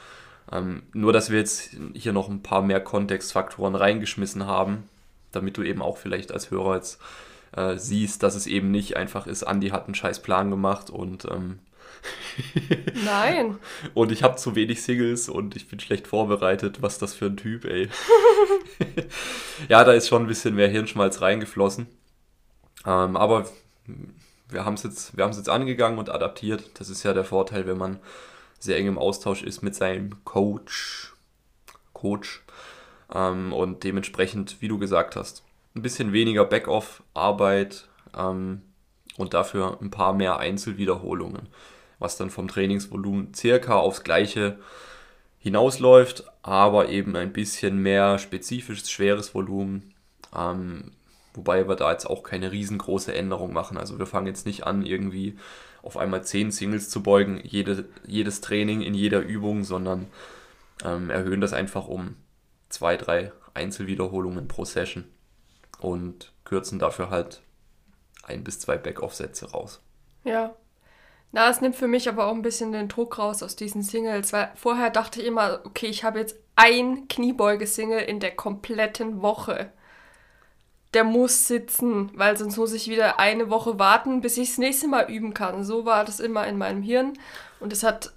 ähm, 0.51 0.83
nur, 0.93 1.13
dass 1.13 1.29
wir 1.29 1.39
jetzt 1.39 1.77
hier 1.93 2.11
noch 2.11 2.29
ein 2.29 2.43
paar 2.43 2.61
mehr 2.61 2.81
Kontextfaktoren 2.81 3.75
reingeschmissen 3.75 4.45
haben, 4.45 4.89
damit 5.31 5.57
du 5.57 5.63
eben 5.63 5.81
auch 5.81 5.97
vielleicht 5.97 6.33
als 6.33 6.51
Hörer 6.51 6.75
jetzt 6.75 6.99
äh, 7.55 7.77
siehst, 7.77 8.23
dass 8.23 8.35
es 8.35 8.47
eben 8.47 8.71
nicht 8.71 8.97
einfach 8.97 9.27
ist, 9.27 9.43
Andi 9.43 9.69
hat 9.69 9.85
einen 9.85 9.95
scheiß 9.95 10.21
Plan 10.21 10.49
gemacht 10.49 10.89
und 10.89 11.25
ähm, 11.25 11.59
Nein. 13.05 13.57
und 13.93 14.11
ich 14.11 14.23
habe 14.23 14.35
zu 14.35 14.55
wenig 14.55 14.81
Singles 14.81 15.29
und 15.29 15.55
ich 15.55 15.67
bin 15.67 15.79
schlecht 15.79 16.07
vorbereitet. 16.07 16.81
Was 16.81 16.97
das 16.97 17.13
für 17.13 17.25
ein 17.25 17.37
Typ, 17.37 17.65
ey? 17.65 17.89
ja, 19.69 19.83
da 19.83 19.93
ist 19.93 20.07
schon 20.07 20.23
ein 20.23 20.27
bisschen 20.27 20.55
mehr 20.55 20.67
Hirnschmalz 20.67 21.21
reingeflossen. 21.21 21.87
Ähm, 22.85 23.15
aber 23.15 23.45
wir 24.51 24.65
haben 24.65 24.75
es 24.75 24.83
jetzt, 24.83 25.13
jetzt 25.17 25.49
angegangen 25.49 25.99
und 25.99 26.09
adaptiert. 26.09 26.69
Das 26.75 26.89
ist 26.89 27.03
ja 27.03 27.13
der 27.13 27.23
Vorteil, 27.23 27.67
wenn 27.67 27.77
man 27.77 27.99
sehr 28.59 28.77
eng 28.77 28.87
im 28.87 28.97
Austausch 28.97 29.43
ist 29.43 29.61
mit 29.61 29.75
seinem 29.75 30.23
Coach. 30.23 31.13
Coach. 31.93 32.43
Ähm, 33.13 33.53
und 33.53 33.83
dementsprechend, 33.83 34.61
wie 34.61 34.67
du 34.67 34.77
gesagt 34.77 35.15
hast, 35.15 35.43
ein 35.75 35.81
bisschen 35.81 36.13
weniger 36.13 36.45
Back-off-Arbeit 36.45 37.87
ähm, 38.17 38.61
und 39.17 39.33
dafür 39.33 39.77
ein 39.81 39.91
paar 39.91 40.13
mehr 40.13 40.37
Einzelwiederholungen, 40.37 41.47
was 41.99 42.17
dann 42.17 42.29
vom 42.29 42.47
Trainingsvolumen 42.47 43.33
circa 43.33 43.75
aufs 43.75 44.03
gleiche 44.03 44.57
hinausläuft, 45.39 46.23
aber 46.43 46.89
eben 46.89 47.15
ein 47.15 47.33
bisschen 47.33 47.77
mehr 47.77 48.19
spezifisches, 48.19 48.91
schweres 48.91 49.33
Volumen. 49.33 49.93
Ähm, 50.37 50.91
wobei 51.33 51.67
wir 51.67 51.75
da 51.75 51.91
jetzt 51.91 52.05
auch 52.05 52.23
keine 52.23 52.51
riesengroße 52.51 53.13
Änderung 53.13 53.53
machen. 53.53 53.77
Also 53.77 53.99
wir 53.99 54.05
fangen 54.05 54.27
jetzt 54.27 54.45
nicht 54.45 54.65
an, 54.65 54.85
irgendwie 54.85 55.37
auf 55.81 55.97
einmal 55.97 56.23
10 56.23 56.51
Singles 56.51 56.89
zu 56.89 57.01
beugen, 57.01 57.41
jede, 57.43 57.85
jedes 58.05 58.41
Training 58.41 58.81
in 58.81 58.93
jeder 58.93 59.21
Übung, 59.21 59.63
sondern 59.63 60.07
ähm, 60.83 61.09
erhöhen 61.09 61.41
das 61.41 61.53
einfach 61.53 61.87
um 61.87 62.15
zwei, 62.69 62.97
drei 62.97 63.31
Einzelwiederholungen 63.53 64.47
pro 64.47 64.65
Session 64.65 65.05
und 65.79 66.31
kürzen 66.45 66.79
dafür 66.79 67.09
halt 67.09 67.41
ein 68.23 68.43
bis 68.43 68.59
zwei 68.59 68.77
Backoff-Sätze 68.77 69.51
raus. 69.51 69.81
Ja. 70.23 70.55
Na, 71.31 71.49
es 71.49 71.61
nimmt 71.61 71.75
für 71.75 71.87
mich 71.87 72.09
aber 72.09 72.27
auch 72.27 72.35
ein 72.35 72.41
bisschen 72.41 72.71
den 72.73 72.89
Druck 72.89 73.17
raus 73.17 73.41
aus 73.41 73.55
diesen 73.55 73.83
Singles, 73.83 74.33
weil 74.33 74.51
vorher 74.55 74.89
dachte 74.89 75.21
ich 75.21 75.27
immer, 75.27 75.61
okay, 75.63 75.87
ich 75.87 76.03
habe 76.03 76.19
jetzt 76.19 76.35
ein 76.55 77.07
Kniebeuge-Single 77.07 78.01
in 78.01 78.19
der 78.19 78.35
kompletten 78.35 79.21
Woche 79.21 79.71
der 80.93 81.03
muss 81.03 81.47
sitzen, 81.47 82.11
weil 82.15 82.37
sonst 82.37 82.57
muss 82.57 82.73
ich 82.73 82.89
wieder 82.89 83.19
eine 83.19 83.49
Woche 83.49 83.79
warten, 83.79 84.21
bis 84.21 84.37
ich 84.37 84.49
das 84.49 84.57
nächste 84.57 84.87
Mal 84.87 85.09
üben 85.09 85.33
kann. 85.33 85.63
So 85.63 85.85
war 85.85 86.03
das 86.03 86.19
immer 86.19 86.45
in 86.47 86.57
meinem 86.57 86.81
Hirn. 86.81 87.13
Und 87.59 87.71
es 87.71 87.83
hat 87.83 88.11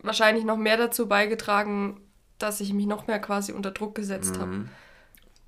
wahrscheinlich 0.00 0.44
noch 0.44 0.56
mehr 0.56 0.76
dazu 0.76 1.06
beigetragen, 1.06 2.00
dass 2.38 2.60
ich 2.60 2.72
mich 2.72 2.86
noch 2.86 3.06
mehr 3.06 3.20
quasi 3.20 3.52
unter 3.52 3.70
Druck 3.70 3.94
gesetzt 3.94 4.36
mhm. 4.36 4.40
habe. 4.40 4.68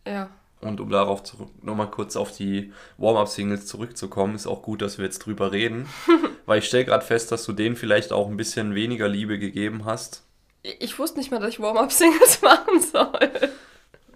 Ja. 0.07 0.31
Und 0.61 0.81
um 0.81 0.89
darauf 0.91 1.23
nochmal 1.61 1.91
kurz 1.91 2.15
auf 2.15 2.35
die 2.35 2.73
Warm-Up-Singles 2.99 3.67
zurückzukommen, 3.67 4.37
ist 4.37 4.47
auch 4.47 4.63
gut, 4.63 4.81
dass 4.81 4.97
wir 4.97 5.05
jetzt 5.05 5.19
drüber 5.19 5.51
reden. 5.51 5.89
weil 6.47 6.61
ich 6.61 6.67
stelle 6.67 6.85
gerade 6.85 7.05
fest, 7.05 7.33
dass 7.33 7.45
du 7.45 7.53
denen 7.53 7.75
vielleicht 7.75 8.13
auch 8.13 8.29
ein 8.29 8.37
bisschen 8.37 8.75
weniger 8.75 9.09
Liebe 9.09 9.39
gegeben 9.39 9.85
hast. 9.85 10.23
Ich 10.63 10.99
wusste 10.99 11.19
nicht 11.19 11.31
mal, 11.31 11.41
dass 11.41 11.51
ich 11.51 11.61
Warm-Up-Singles 11.61 12.43
machen 12.43 12.81
soll 12.81 13.51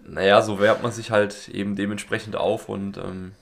naja, 0.09 0.41
so 0.41 0.59
wärmt 0.59 0.83
man 0.83 0.91
sich 0.91 1.11
halt 1.11 1.49
eben 1.49 1.75
dementsprechend 1.75 2.35
auf 2.35 2.69
und 2.69 2.97
ähm, 2.97 3.33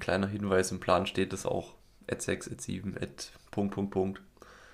kleiner 0.00 0.26
Hinweis 0.26 0.70
im 0.70 0.80
Plan 0.80 1.06
steht 1.06 1.32
es 1.32 1.46
auch. 1.46 1.74
Ad 2.10 2.20
6, 2.20 2.48
Ad 2.48 2.62
7, 2.62 2.96
Ad 2.96 3.24
Punkt, 3.50 3.74
Punkt, 3.74 3.92
Punkt. 3.92 4.20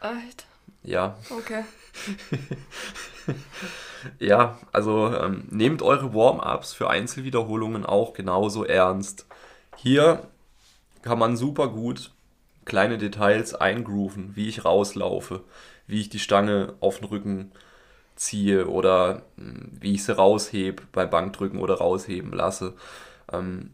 Echt? 0.00 0.46
Ja. 0.82 1.18
Okay. 1.30 1.64
ja, 4.18 4.58
also 4.72 5.14
ähm, 5.14 5.44
nehmt 5.50 5.82
eure 5.82 6.14
Warm-ups 6.14 6.72
für 6.72 6.88
Einzelwiederholungen 6.88 7.84
auch 7.84 8.12
genauso 8.12 8.64
ernst. 8.64 9.26
Hier 9.76 10.26
kann 11.02 11.18
man 11.18 11.36
super 11.36 11.68
gut 11.68 12.12
kleine 12.64 12.98
Details 12.98 13.54
eingrooven, 13.54 14.36
wie 14.36 14.48
ich 14.48 14.64
rauslaufe, 14.64 15.42
wie 15.86 16.00
ich 16.00 16.08
die 16.10 16.18
Stange 16.18 16.74
auf 16.80 16.98
den 16.98 17.08
Rücken 17.08 17.52
ziehe 18.18 18.68
oder 18.68 19.22
hm, 19.36 19.70
wie 19.80 19.94
ich 19.94 20.04
sie 20.04 20.14
raushebe 20.14 20.82
bei 20.92 21.06
Bankdrücken 21.06 21.60
oder 21.60 21.74
rausheben 21.74 22.32
lasse. 22.32 22.74
Ähm, 23.32 23.70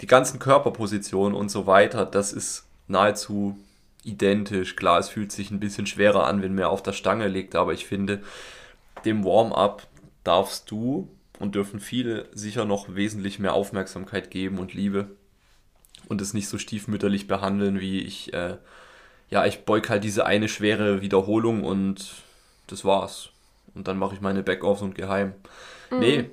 die 0.00 0.06
ganzen 0.06 0.38
Körperpositionen 0.38 1.36
und 1.36 1.50
so 1.50 1.66
weiter, 1.66 2.06
das 2.06 2.32
ist 2.32 2.66
nahezu 2.86 3.58
identisch. 4.04 4.76
Klar, 4.76 5.00
es 5.00 5.08
fühlt 5.08 5.32
sich 5.32 5.50
ein 5.50 5.60
bisschen 5.60 5.86
schwerer 5.86 6.26
an, 6.26 6.40
wenn 6.40 6.54
mehr 6.54 6.70
auf 6.70 6.82
der 6.82 6.92
Stange 6.92 7.28
liegt, 7.28 7.56
aber 7.56 7.72
ich 7.72 7.86
finde, 7.86 8.22
dem 9.04 9.24
Warm-up 9.24 9.86
darfst 10.22 10.70
du 10.70 11.08
und 11.40 11.54
dürfen 11.54 11.80
viele 11.80 12.26
sicher 12.32 12.64
noch 12.64 12.94
wesentlich 12.94 13.38
mehr 13.38 13.54
Aufmerksamkeit 13.54 14.30
geben 14.30 14.58
und 14.58 14.74
Liebe 14.74 15.08
und 16.08 16.20
es 16.20 16.34
nicht 16.34 16.48
so 16.48 16.58
stiefmütterlich 16.58 17.26
behandeln, 17.26 17.80
wie 17.80 18.00
ich, 18.00 18.32
äh, 18.32 18.56
ja, 19.30 19.44
ich 19.46 19.64
beug 19.64 19.88
halt 19.88 20.04
diese 20.04 20.24
eine 20.26 20.48
schwere 20.48 21.00
Wiederholung 21.00 21.64
und 21.64 22.12
das 22.68 22.84
war's 22.84 23.30
und 23.78 23.88
dann 23.88 23.96
mache 23.96 24.14
ich 24.14 24.20
meine 24.20 24.42
Backoffs 24.42 24.82
und 24.82 24.94
geheim. 24.94 25.34
Mhm. 25.90 25.98
Nee, 26.00 26.30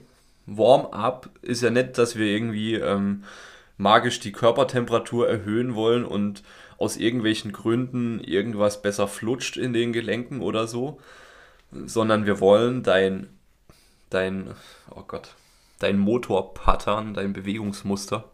Warm-up 0.47 1.29
ist 1.41 1.61
ja 1.61 1.69
nicht, 1.69 1.97
dass 1.97 2.15
wir 2.15 2.25
irgendwie 2.25 2.75
ähm, 2.75 3.23
magisch 3.77 4.19
die 4.19 4.31
Körpertemperatur 4.31 5.29
erhöhen 5.29 5.75
wollen 5.75 6.05
und 6.05 6.43
aus 6.77 6.97
irgendwelchen 6.97 7.51
Gründen 7.51 8.19
irgendwas 8.19 8.81
besser 8.81 9.07
flutscht 9.07 9.57
in 9.57 9.73
den 9.73 9.93
Gelenken 9.93 10.41
oder 10.41 10.67
so, 10.67 10.99
sondern 11.71 12.25
wir 12.25 12.39
wollen 12.39 12.83
dein, 12.83 13.27
dein, 14.09 14.51
oh 14.89 15.03
Gott, 15.07 15.35
dein 15.79 15.99
Motorpattern, 15.99 17.13
dein 17.13 17.31
Bewegungsmuster, 17.31 18.31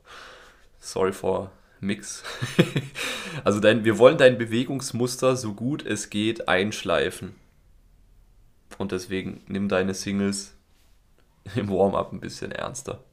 sorry 0.79 1.11
for 1.11 1.51
Mix, 1.81 2.23
also 3.43 3.59
dein, 3.59 3.83
wir 3.83 3.97
wollen 3.97 4.17
dein 4.17 4.37
Bewegungsmuster 4.37 5.35
so 5.35 5.53
gut 5.53 5.85
es 5.85 6.09
geht 6.09 6.47
einschleifen. 6.47 7.35
Und 8.81 8.91
deswegen 8.91 9.43
nimm 9.47 9.69
deine 9.69 9.93
Singles 9.93 10.55
im 11.55 11.69
Warm-up 11.69 12.11
ein 12.11 12.19
bisschen 12.19 12.51
ernster. 12.51 13.03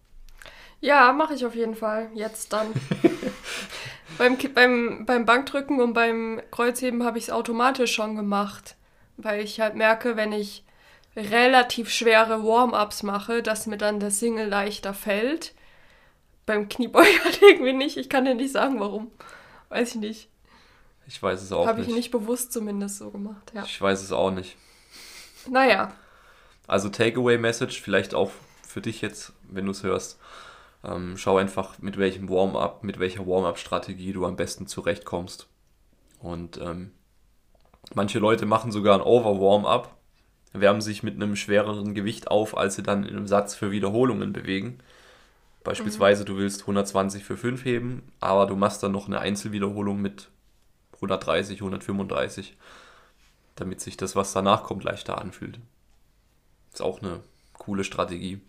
Ja, 0.80 1.12
mache 1.12 1.34
ich 1.34 1.44
auf 1.44 1.54
jeden 1.54 1.74
Fall. 1.74 2.08
Jetzt 2.14 2.54
dann. 2.54 2.68
beim, 4.18 4.38
beim, 4.54 5.04
beim 5.04 5.26
Bankdrücken 5.26 5.80
und 5.80 5.92
beim 5.92 6.40
Kreuzheben 6.50 7.04
habe 7.04 7.18
ich 7.18 7.24
es 7.24 7.30
automatisch 7.30 7.92
schon 7.92 8.16
gemacht. 8.16 8.76
Weil 9.18 9.42
ich 9.42 9.60
halt 9.60 9.74
merke, 9.74 10.16
wenn 10.16 10.32
ich 10.32 10.64
relativ 11.14 11.90
schwere 11.90 12.42
Warm-ups 12.44 13.02
mache, 13.02 13.42
dass 13.42 13.66
mir 13.66 13.76
dann 13.76 14.00
der 14.00 14.10
Single 14.10 14.48
leichter 14.48 14.94
fällt. 14.94 15.52
Beim 16.46 16.70
Kniebeuger 16.70 17.08
halt 17.24 17.42
irgendwie 17.42 17.74
nicht. 17.74 17.98
Ich 17.98 18.08
kann 18.08 18.24
dir 18.24 18.34
nicht 18.34 18.52
sagen, 18.52 18.80
warum. 18.80 19.10
Weiß 19.68 19.96
ich 19.96 20.00
nicht. 20.00 20.28
Ich 21.06 21.22
weiß 21.22 21.42
es 21.42 21.52
auch 21.52 21.66
Hab 21.66 21.76
nicht. 21.76 21.84
Habe 21.84 21.90
ich 21.90 21.96
nicht 21.96 22.10
bewusst 22.10 22.54
zumindest 22.54 22.98
so 22.98 23.10
gemacht, 23.10 23.52
ja. 23.54 23.64
Ich 23.64 23.78
weiß 23.78 24.00
es 24.00 24.12
auch 24.12 24.30
nicht. 24.30 24.56
Naja. 25.50 25.92
Also 26.66 26.88
Takeaway-Message, 26.88 27.80
vielleicht 27.80 28.14
auch 28.14 28.30
für 28.66 28.80
dich 28.80 29.00
jetzt, 29.00 29.32
wenn 29.48 29.64
du 29.64 29.70
es 29.70 29.82
hörst. 29.82 30.18
Ähm, 30.84 31.16
schau 31.16 31.38
einfach, 31.38 31.78
mit 31.78 31.96
welchem 31.96 32.28
Warm-up, 32.28 32.84
mit 32.84 32.98
welcher 32.98 33.26
Warm-up-Strategie 33.26 34.12
du 34.12 34.26
am 34.26 34.36
besten 34.36 34.66
zurechtkommst. 34.66 35.48
Und 36.20 36.58
ähm, 36.58 36.92
manche 37.94 38.18
Leute 38.18 38.46
machen 38.46 38.70
sogar 38.70 38.94
ein 38.94 39.02
Over-Warm-up, 39.02 39.96
wärmen 40.52 40.80
sich 40.80 41.02
mit 41.02 41.14
einem 41.14 41.36
schwereren 41.36 41.94
Gewicht 41.94 42.30
auf, 42.30 42.56
als 42.56 42.76
sie 42.76 42.82
dann 42.82 43.04
in 43.04 43.16
einem 43.16 43.26
Satz 43.26 43.54
für 43.54 43.70
Wiederholungen 43.70 44.32
bewegen. 44.32 44.78
Beispielsweise, 45.64 46.22
mhm. 46.22 46.26
du 46.26 46.36
willst 46.36 46.62
120 46.62 47.24
für 47.24 47.36
5 47.36 47.64
heben, 47.64 48.12
aber 48.20 48.46
du 48.46 48.56
machst 48.56 48.82
dann 48.82 48.92
noch 48.92 49.06
eine 49.06 49.20
Einzelwiederholung 49.20 50.00
mit 50.00 50.28
130, 50.94 51.60
135, 51.60 52.56
damit 53.60 53.80
sich 53.80 53.96
das, 53.96 54.16
was 54.16 54.32
danach 54.32 54.64
kommt, 54.64 54.84
leichter 54.84 55.18
anfühlt. 55.18 55.58
Ist 56.72 56.82
auch 56.82 57.02
eine 57.02 57.20
coole 57.54 57.84
Strategie. 57.84 58.40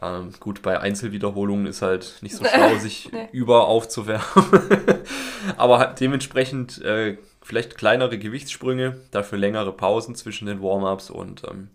Ähm, 0.00 0.32
gut, 0.40 0.62
bei 0.62 0.78
Einzelwiederholungen 0.78 1.66
ist 1.66 1.82
halt 1.82 2.18
nicht 2.20 2.36
so 2.36 2.44
schlau, 2.44 2.76
sich 2.78 3.10
nee. 3.12 3.28
über 3.32 3.66
aufzuwärmen. 3.66 4.26
Aber 5.56 5.86
dementsprechend 5.98 6.80
äh, 6.82 7.18
vielleicht 7.42 7.76
kleinere 7.76 8.18
Gewichtssprünge, 8.18 9.00
dafür 9.10 9.38
längere 9.38 9.72
Pausen 9.72 10.14
zwischen 10.14 10.46
den 10.46 10.62
Warm-ups 10.62 11.10
und 11.10 11.44
ähm, 11.48 11.70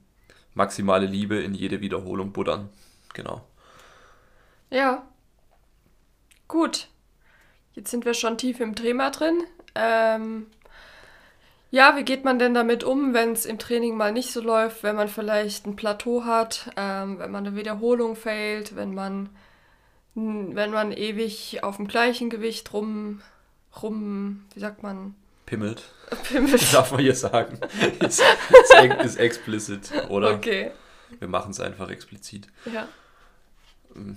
maximale 0.53 1.07
Liebe 1.07 1.41
in 1.41 1.53
jede 1.53 1.81
Wiederholung 1.81 2.31
buddern. 2.31 2.69
Genau. 3.13 3.41
Ja. 4.69 5.03
Gut. 6.47 6.87
Jetzt 7.73 7.89
sind 7.89 8.05
wir 8.05 8.13
schon 8.13 8.37
tief 8.37 8.59
im 8.59 8.75
Thema 8.75 9.09
drin. 9.09 9.43
Ähm, 9.75 10.47
ja, 11.71 11.95
wie 11.95 12.03
geht 12.03 12.25
man 12.25 12.37
denn 12.37 12.53
damit 12.53 12.83
um, 12.83 13.13
wenn 13.13 13.31
es 13.31 13.45
im 13.45 13.57
Training 13.57 13.95
mal 13.95 14.11
nicht 14.11 14.33
so 14.33 14.41
läuft, 14.41 14.83
wenn 14.83 14.97
man 14.97 15.07
vielleicht 15.07 15.65
ein 15.65 15.77
Plateau 15.77 16.25
hat, 16.25 16.69
ähm, 16.75 17.17
wenn 17.17 17.31
man 17.31 17.47
eine 17.47 17.55
Wiederholung 17.55 18.17
fehlt, 18.17 18.75
wenn 18.75 18.93
man, 18.93 19.29
wenn 20.13 20.71
man 20.71 20.91
ewig 20.91 21.63
auf 21.63 21.77
dem 21.77 21.87
gleichen 21.87 22.29
Gewicht 22.29 22.73
rum, 22.73 23.21
rum, 23.81 24.43
wie 24.53 24.59
sagt 24.59 24.83
man? 24.83 25.15
Pimmelt. 25.45 25.83
Pimmelt. 26.23 26.73
Darf 26.73 26.91
man 26.91 27.01
hier 27.01 27.15
sagen. 27.15 27.57
ist, 27.99 28.21
ist, 28.21 29.05
ist 29.05 29.15
explicit, 29.15 29.91
oder? 30.09 30.35
Okay. 30.35 30.71
Wir 31.19 31.29
machen 31.29 31.51
es 31.51 31.61
einfach 31.61 31.89
explizit. 31.89 32.47
Ja. 32.65 32.87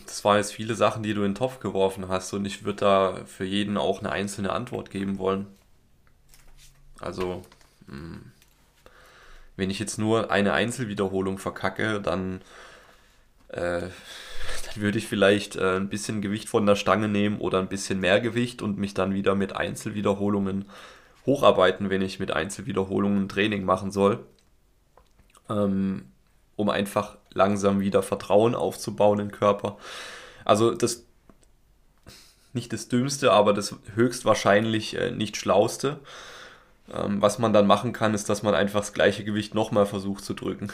Das 0.06 0.24
waren 0.24 0.38
jetzt 0.38 0.52
viele 0.52 0.74
Sachen, 0.74 1.04
die 1.04 1.14
du 1.14 1.20
in 1.22 1.30
den 1.30 1.34
Topf 1.36 1.60
geworfen 1.60 2.08
hast 2.08 2.32
und 2.32 2.44
ich 2.44 2.64
würde 2.64 2.80
da 2.80 3.20
für 3.26 3.44
jeden 3.44 3.76
auch 3.76 4.00
eine 4.00 4.10
einzelne 4.10 4.52
Antwort 4.52 4.90
geben 4.90 5.18
wollen. 5.18 5.46
Also, 7.00 7.42
hm, 7.86 8.32
wenn 9.56 9.70
ich 9.70 9.78
jetzt 9.78 9.98
nur 9.98 10.30
eine 10.30 10.52
Einzelwiederholung 10.52 11.38
verkacke, 11.38 12.00
dann, 12.00 12.40
äh, 13.48 13.80
dann 14.66 14.76
würde 14.76 14.98
ich 14.98 15.06
vielleicht 15.06 15.56
äh, 15.56 15.76
ein 15.76 15.88
bisschen 15.88 16.22
Gewicht 16.22 16.48
von 16.48 16.66
der 16.66 16.76
Stange 16.76 17.08
nehmen 17.08 17.38
oder 17.38 17.58
ein 17.58 17.68
bisschen 17.68 18.00
mehr 18.00 18.20
Gewicht 18.20 18.62
und 18.62 18.78
mich 18.78 18.94
dann 18.94 19.14
wieder 19.14 19.34
mit 19.34 19.54
Einzelwiederholungen 19.54 20.66
hocharbeiten, 21.26 21.90
wenn 21.90 22.02
ich 22.02 22.20
mit 22.20 22.32
Einzelwiederholungen 22.32 23.28
Training 23.28 23.64
machen 23.64 23.90
soll. 23.90 24.24
Ähm, 25.48 26.06
um 26.56 26.68
einfach 26.70 27.16
langsam 27.32 27.80
wieder 27.80 28.02
Vertrauen 28.02 28.54
aufzubauen 28.54 29.18
im 29.18 29.32
Körper. 29.32 29.76
Also 30.44 30.72
das 30.72 31.04
nicht 32.52 32.72
das 32.72 32.88
Dümmste, 32.88 33.32
aber 33.32 33.52
das 33.52 33.74
höchstwahrscheinlich 33.94 34.96
äh, 34.96 35.10
nicht 35.10 35.36
Schlauste. 35.36 35.98
Ähm, 36.92 37.22
was 37.22 37.38
man 37.38 37.52
dann 37.52 37.66
machen 37.66 37.92
kann, 37.92 38.12
ist, 38.12 38.28
dass 38.28 38.42
man 38.42 38.54
einfach 38.54 38.80
das 38.80 38.92
gleiche 38.92 39.24
Gewicht 39.24 39.54
nochmal 39.54 39.86
versucht 39.86 40.24
zu 40.24 40.34
drücken. 40.34 40.68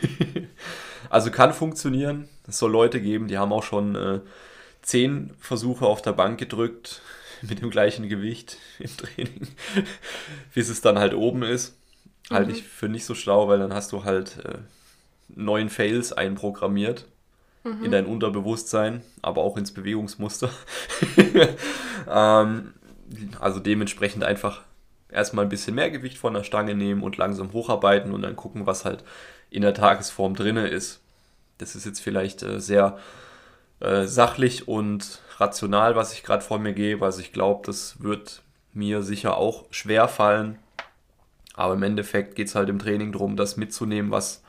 also 1.10 1.30
kann 1.30 1.52
funktionieren. 1.52 2.28
Es 2.46 2.58
soll 2.58 2.70
Leute 2.70 3.00
geben, 3.00 3.26
die 3.26 3.38
haben 3.38 3.52
auch 3.52 3.64
schon 3.64 3.96
äh, 3.96 4.20
zehn 4.82 5.34
Versuche 5.40 5.86
auf 5.86 6.02
der 6.02 6.12
Bank 6.12 6.38
gedrückt 6.38 7.02
mit 7.42 7.60
dem 7.60 7.70
gleichen 7.70 8.08
Gewicht 8.08 8.58
im 8.78 8.96
Training, 8.96 9.48
bis 10.54 10.68
es 10.68 10.80
dann 10.80 10.98
halt 10.98 11.14
oben 11.14 11.42
ist. 11.42 11.76
Mhm. 12.30 12.34
Halte 12.34 12.52
ich 12.52 12.62
für 12.62 12.88
nicht 12.88 13.04
so 13.04 13.14
schlau, 13.14 13.48
weil 13.48 13.58
dann 13.58 13.74
hast 13.74 13.90
du 13.90 14.04
halt 14.04 14.44
äh, 14.44 14.58
neun 15.28 15.68
Fails 15.68 16.12
einprogrammiert 16.12 17.06
mhm. 17.64 17.84
in 17.84 17.90
dein 17.90 18.06
Unterbewusstsein, 18.06 19.02
aber 19.20 19.42
auch 19.42 19.56
ins 19.56 19.72
Bewegungsmuster. 19.72 20.50
ähm, 22.08 22.72
also 23.40 23.58
dementsprechend 23.58 24.22
einfach 24.22 24.62
erstmal 25.10 25.44
ein 25.44 25.50
bisschen 25.50 25.74
mehr 25.74 25.90
Gewicht 25.90 26.18
von 26.18 26.34
der 26.34 26.44
Stange 26.44 26.74
nehmen 26.74 27.02
und 27.02 27.16
langsam 27.16 27.52
hocharbeiten 27.52 28.12
und 28.12 28.22
dann 28.22 28.36
gucken, 28.36 28.66
was 28.66 28.84
halt 28.84 29.04
in 29.50 29.62
der 29.62 29.74
Tagesform 29.74 30.34
drinne 30.34 30.68
ist. 30.68 31.00
Das 31.58 31.74
ist 31.74 31.86
jetzt 31.86 32.00
vielleicht 32.00 32.42
äh, 32.42 32.60
sehr 32.60 32.98
äh, 33.80 34.04
sachlich 34.06 34.68
und 34.68 35.20
rational, 35.38 35.96
was 35.96 36.12
ich 36.12 36.22
gerade 36.22 36.42
vor 36.42 36.58
mir 36.58 36.72
gehe, 36.72 37.00
weil 37.00 37.12
ich 37.20 37.32
glaube, 37.32 37.62
das 37.66 38.02
wird 38.02 38.42
mir 38.72 39.02
sicher 39.02 39.36
auch 39.36 39.64
schwer 39.70 40.08
fallen. 40.08 40.58
Aber 41.54 41.74
im 41.74 41.82
Endeffekt 41.82 42.34
geht 42.34 42.48
es 42.48 42.54
halt 42.54 42.68
im 42.68 42.78
Training 42.78 43.12
darum, 43.12 43.36
das 43.36 43.56
mitzunehmen, 43.56 44.10
was 44.10 44.42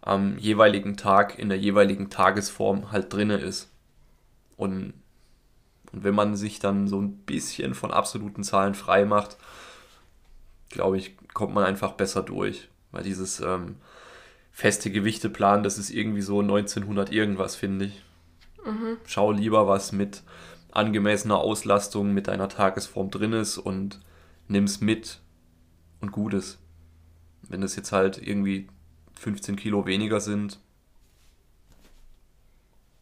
am 0.00 0.38
jeweiligen 0.38 0.96
Tag 0.96 1.38
in 1.38 1.48
der 1.48 1.58
jeweiligen 1.58 2.10
Tagesform 2.10 2.92
halt 2.92 3.12
drinne 3.12 3.36
ist. 3.36 3.70
Und, 4.56 4.94
und 5.92 6.04
wenn 6.04 6.14
man 6.14 6.36
sich 6.36 6.60
dann 6.60 6.86
so 6.86 7.00
ein 7.00 7.16
bisschen 7.18 7.74
von 7.74 7.90
absoluten 7.90 8.44
Zahlen 8.44 8.74
frei 8.74 9.04
macht, 9.04 9.36
glaube 10.74 10.98
ich, 10.98 11.16
kommt 11.32 11.54
man 11.54 11.64
einfach 11.64 11.92
besser 11.92 12.22
durch. 12.22 12.68
Weil 12.90 13.04
dieses 13.04 13.40
ähm, 13.40 13.76
feste 14.52 14.90
Gewichte 14.90 15.30
planen, 15.30 15.64
das 15.64 15.78
ist 15.78 15.90
irgendwie 15.90 16.20
so 16.20 16.40
1900 16.40 17.10
irgendwas, 17.10 17.56
finde 17.56 17.86
ich. 17.86 18.02
Mhm. 18.64 18.98
Schau 19.06 19.32
lieber, 19.32 19.66
was 19.66 19.92
mit 19.92 20.22
angemessener 20.70 21.38
Auslastung 21.38 22.12
mit 22.12 22.28
deiner 22.28 22.48
Tagesform 22.48 23.10
drin 23.10 23.32
ist 23.32 23.58
und 23.58 24.00
nimm's 24.48 24.80
mit 24.80 25.20
und 26.00 26.12
Gutes. 26.12 26.58
Wenn 27.42 27.62
es 27.62 27.76
jetzt 27.76 27.92
halt 27.92 28.20
irgendwie 28.20 28.68
15 29.18 29.56
Kilo 29.56 29.86
weniger 29.86 30.20
sind, 30.20 30.58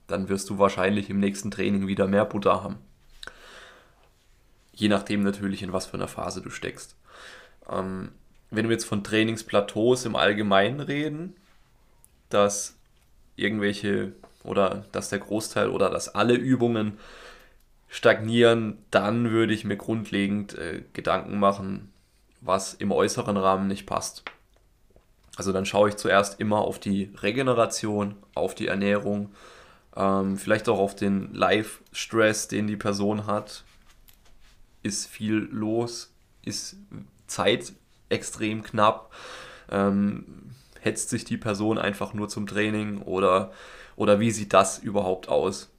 dann 0.07 0.29
wirst 0.29 0.51
du 0.51 0.59
wahrscheinlich 0.59 1.09
im 1.11 1.19
nächsten 1.21 1.51
Training 1.51 1.87
wieder 1.87 2.07
mehr 2.07 2.25
Butter 2.25 2.63
haben. 2.63 2.77
Je 4.75 4.89
nachdem 4.89 5.23
natürlich, 5.23 5.63
in 5.63 5.73
was 5.73 5.87
für 5.87 5.95
einer 5.95 6.09
Phase 6.09 6.43
du 6.43 6.51
steckst. 6.51 6.97
Ähm, 7.71 8.13
wenn 8.51 8.69
wir 8.69 8.73
jetzt 8.73 8.85
von 8.85 9.03
Trainingsplateaus 9.03 10.05
im 10.05 10.17
Allgemeinen 10.17 10.81
reden, 10.81 11.37
dass 12.29 12.77
irgendwelche 13.37 14.13
oder 14.45 14.85
dass 14.93 15.09
der 15.09 15.21
Großteil 15.21 15.69
oder 15.69 15.91
dass 15.91 16.15
alle 16.15 16.35
Übungen 16.35 16.99
stagnieren, 17.89 18.79
dann 18.91 19.31
würde 19.31 19.53
ich 19.53 19.65
mir 19.65 19.77
grundlegend 19.77 20.55
äh, 20.55 20.83
Gedanken 20.93 21.39
machen, 21.39 21.93
was 22.41 22.75
im 22.75 22.91
äußeren 22.91 23.37
Rahmen 23.37 23.69
nicht 23.69 23.87
passt. 23.87 24.25
Also 25.37 25.53
dann 25.53 25.65
schaue 25.65 25.91
ich 25.91 25.97
zuerst 25.97 26.41
immer 26.41 26.59
auf 26.59 26.79
die 26.79 27.11
Regeneration, 27.21 28.17
auf 28.35 28.55
die 28.55 28.67
Ernährung, 28.67 29.31
ähm, 29.97 30.37
vielleicht 30.37 30.69
auch 30.69 30.79
auf 30.79 30.95
den 30.95 31.33
Live-Stress, 31.33 32.49
den 32.49 32.67
die 32.67 32.77
Person 32.77 33.27
hat. 33.27 33.65
Ist 34.83 35.07
viel 35.07 35.49
los? 35.51 36.13
Ist 36.45 36.77
Zeit 37.33 37.73
extrem 38.09 38.63
knapp? 38.63 39.13
Ähm, 39.71 40.53
hetzt 40.81 41.11
sich 41.11 41.25
die 41.25 41.37
Person 41.37 41.79
einfach 41.79 42.13
nur 42.13 42.29
zum 42.29 42.47
Training 42.47 43.03
oder, 43.03 43.53
oder 43.97 44.21
wie 44.21 44.31
sieht 44.31 44.53
das 44.53 44.79
überhaupt 44.79 45.29
aus? 45.29 45.71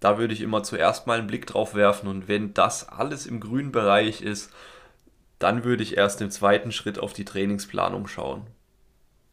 Da 0.00 0.16
würde 0.16 0.32
ich 0.32 0.40
immer 0.40 0.62
zuerst 0.62 1.06
mal 1.06 1.18
einen 1.18 1.26
Blick 1.26 1.46
drauf 1.46 1.74
werfen 1.74 2.08
und 2.08 2.28
wenn 2.28 2.54
das 2.54 2.88
alles 2.88 3.26
im 3.26 3.40
grünen 3.40 3.72
Bereich 3.72 4.22
ist, 4.22 4.52
dann 5.40 5.64
würde 5.64 5.82
ich 5.82 5.96
erst 5.96 6.20
im 6.20 6.30
zweiten 6.30 6.72
Schritt 6.72 6.98
auf 6.98 7.12
die 7.12 7.24
Trainingsplanung 7.24 8.06
schauen 8.06 8.46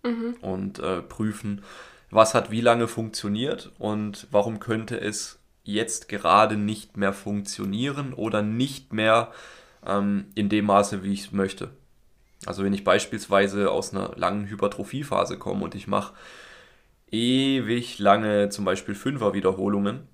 mhm. 0.03 0.35
und 0.41 0.79
äh, 0.79 1.01
prüfen, 1.01 1.63
was 2.09 2.33
hat 2.33 2.51
wie 2.51 2.61
lange 2.61 2.87
funktioniert 2.87 3.71
und 3.77 4.27
warum 4.31 4.59
könnte 4.59 4.99
es 4.99 5.39
jetzt 5.63 6.07
gerade 6.07 6.57
nicht 6.57 6.97
mehr 6.97 7.13
funktionieren 7.13 8.13
oder 8.13 8.41
nicht 8.41 8.93
mehr 8.93 9.31
ähm, 9.85 10.25
in 10.35 10.49
dem 10.49 10.65
Maße, 10.65 11.03
wie 11.03 11.13
ich 11.13 11.25
es 11.25 11.31
möchte. 11.31 11.71
Also 12.45 12.63
wenn 12.63 12.73
ich 12.73 12.83
beispielsweise 12.83 13.71
aus 13.71 13.93
einer 13.93 14.11
langen 14.15 14.47
Hypertrophiephase 14.47 15.37
komme 15.37 15.63
und 15.63 15.75
ich 15.75 15.87
mache 15.87 16.13
ewig 17.11 17.99
lange 17.99 18.49
zum 18.49 18.65
Beispiel 18.65 18.95
Fünfer-Wiederholungen 18.95 20.07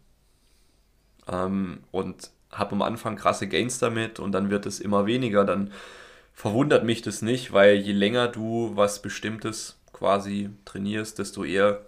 ähm, 1.27 1.83
und 1.91 2.31
habe 2.51 2.73
am 2.73 2.81
Anfang 2.81 3.15
krasse 3.15 3.47
Gains 3.47 3.79
damit 3.79 4.19
und 4.19 4.33
dann 4.33 4.49
wird 4.49 4.65
es 4.65 4.79
immer 4.79 5.05
weniger, 5.05 5.45
dann 5.45 5.71
verwundert 6.33 6.83
mich 6.83 7.01
das 7.01 7.21
nicht, 7.21 7.53
weil 7.53 7.75
je 7.75 7.93
länger 7.93 8.27
du 8.27 8.71
was 8.75 9.01
Bestimmtes 9.01 9.79
quasi 9.93 10.49
trainierst, 10.65 11.19
desto 11.19 11.43
eher 11.43 11.85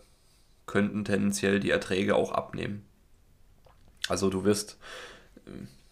könnten 0.66 1.04
tendenziell 1.06 1.60
die 1.60 1.72
Erträge 1.72 2.16
auch 2.16 2.32
abnehmen. 2.32 2.86
Also 4.08 4.30
du 4.30 4.44
wirst, 4.44 4.78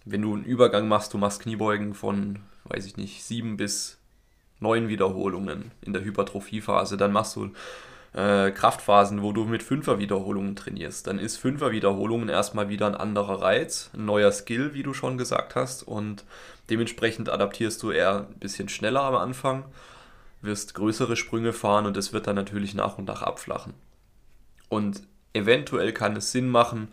wenn 0.06 0.22
du 0.22 0.34
einen 0.34 0.44
Übergang 0.44 0.88
machst, 0.88 1.14
du 1.14 1.18
machst 1.18 1.42
Kniebeugen 1.42 1.94
von, 1.94 2.40
weiß 2.66 2.86
ich 2.86 2.98
nicht, 2.98 3.24
sieben 3.24 3.58
bis 3.58 4.00
neun 4.60 4.88
Wiederholungen 4.88 5.72
in 5.82 5.94
der 5.94 6.04
Hypertrophiephase, 6.04 6.98
dann 6.98 7.12
machst 7.12 7.36
du 7.36 7.52
äh, 8.14 8.52
Kraftphasen, 8.52 9.22
wo 9.22 9.32
du 9.32 9.46
mit 9.46 9.64
Fünfer-Wiederholungen 9.64 10.56
trainierst. 10.56 11.08
Dann 11.08 11.20
ist 11.20 11.38
Fünfer-Wiederholungen 11.38 12.30
erstmal 12.30 12.70
wieder 12.70 12.88
ein 12.88 12.96
anderer 12.96 13.42
Reiz, 13.42 13.90
ein 13.94 14.06
neuer 14.06 14.32
Skill, 14.32 14.74
wie 14.74 14.84
du 14.84 14.94
schon 14.94 15.18
gesagt 15.18 15.56
hast. 15.56 15.84
Und 15.84 16.26
dementsprechend 16.70 17.30
adaptierst 17.30 17.82
du 17.84 17.92
eher 17.92 18.28
ein 18.28 18.40
bisschen 18.40 18.70
schneller 18.70 19.02
am 19.02 19.16
Anfang, 19.16 19.66
wirst 20.42 20.74
größere 20.74 21.16
Sprünge 21.16 21.54
fahren 21.54 21.86
und 21.86 21.98
es 21.98 22.14
wird 22.14 22.28
dann 22.28 22.36
natürlich 22.36 22.74
nach 22.74 22.98
und 22.98 23.06
nach 23.06 23.22
abflachen. 23.22 23.74
Und 24.70 25.04
eventuell 25.34 25.94
kann 25.94 26.16
es 26.16 26.32
Sinn 26.32 26.50
machen, 26.50 26.90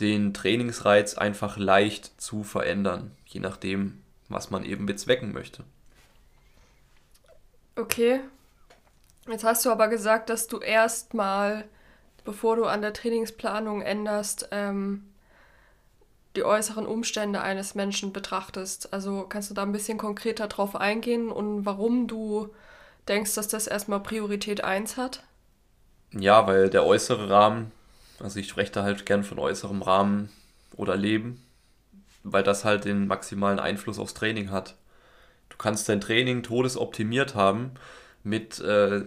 den 0.00 0.34
Trainingsreiz 0.34 1.14
einfach 1.14 1.56
leicht 1.56 2.20
zu 2.20 2.42
verändern, 2.42 3.12
je 3.26 3.40
nachdem, 3.40 4.02
was 4.28 4.50
man 4.50 4.64
eben 4.64 4.86
bezwecken 4.86 5.32
möchte. 5.32 5.64
Okay, 7.76 8.20
Jetzt 9.28 9.44
hast 9.44 9.64
du 9.64 9.70
aber 9.70 9.88
gesagt, 9.88 10.28
dass 10.28 10.48
du 10.48 10.58
erstmal, 10.58 11.64
bevor 12.24 12.56
du 12.56 12.64
an 12.64 12.82
der 12.82 12.92
Trainingsplanung 12.92 13.80
änderst, 13.80 14.48
ähm, 14.50 15.04
die 16.36 16.44
äußeren 16.44 16.84
Umstände 16.86 17.40
eines 17.40 17.74
Menschen 17.74 18.12
betrachtest. 18.12 18.92
Also 18.92 19.24
kannst 19.28 19.50
du 19.50 19.54
da 19.54 19.62
ein 19.62 19.72
bisschen 19.72 19.98
konkreter 19.98 20.48
drauf 20.48 20.76
eingehen 20.76 21.30
und 21.30 21.64
warum 21.64 22.06
du 22.06 22.50
denkst, 23.08 23.34
dass 23.34 23.48
das 23.48 23.66
erstmal 23.66 24.00
Priorität 24.00 24.62
1 24.62 24.96
hat? 24.96 25.22
Ja, 26.10 26.46
weil 26.46 26.68
der 26.68 26.84
äußere 26.84 27.30
Rahmen, 27.30 27.72
also 28.20 28.38
ich 28.38 28.48
spreche 28.48 28.72
da 28.72 28.82
halt 28.82 29.06
gern 29.06 29.24
von 29.24 29.38
äußerem 29.38 29.82
Rahmen 29.82 30.30
oder 30.76 30.96
Leben, 30.96 31.42
weil 32.22 32.42
das 32.42 32.64
halt 32.64 32.84
den 32.84 33.06
maximalen 33.06 33.58
Einfluss 33.58 33.98
aufs 33.98 34.14
Training 34.14 34.50
hat. 34.50 34.76
Du 35.48 35.56
kannst 35.56 35.88
dein 35.88 36.00
Training 36.00 36.42
todesoptimiert 36.42 37.34
haben, 37.34 37.72
mit, 38.22 38.60
äh, 38.60 39.04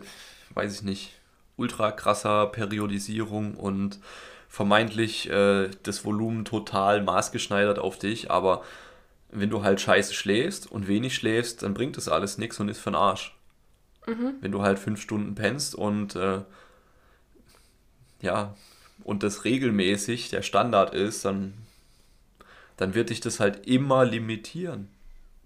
weiß 0.51 0.75
ich 0.75 0.81
nicht, 0.83 1.13
ultra 1.57 1.91
krasser 1.91 2.47
Periodisierung 2.47 3.55
und 3.55 3.99
vermeintlich 4.47 5.29
äh, 5.29 5.69
das 5.83 6.05
Volumen 6.05 6.45
total 6.45 7.01
maßgeschneidert 7.01 7.79
auf 7.79 7.97
dich, 7.97 8.31
aber 8.31 8.63
wenn 9.29 9.49
du 9.49 9.63
halt 9.63 9.81
scheiße 9.81 10.13
schläfst 10.13 10.71
und 10.71 10.87
wenig 10.87 11.15
schläfst, 11.15 11.63
dann 11.63 11.73
bringt 11.73 11.97
das 11.97 12.07
alles 12.07 12.37
nichts 12.37 12.59
und 12.59 12.69
ist 12.69 12.79
für 12.79 12.91
den 12.91 12.95
Arsch. 12.95 13.35
Mhm. 14.05 14.35
Wenn 14.39 14.51
du 14.51 14.61
halt 14.61 14.79
fünf 14.79 15.01
Stunden 15.01 15.35
pennst 15.35 15.75
und 15.75 16.15
äh, 16.15 16.41
ja, 18.21 18.55
und 19.07 19.23
das 19.23 19.45
regelmäßig 19.45 20.31
der 20.31 20.41
Standard 20.41 20.93
ist, 20.93 21.23
dann, 21.23 21.53
dann 22.75 22.93
wird 22.93 23.09
dich 23.09 23.21
das 23.21 23.39
halt 23.39 23.65
immer 23.65 24.03
limitieren. 24.03 24.89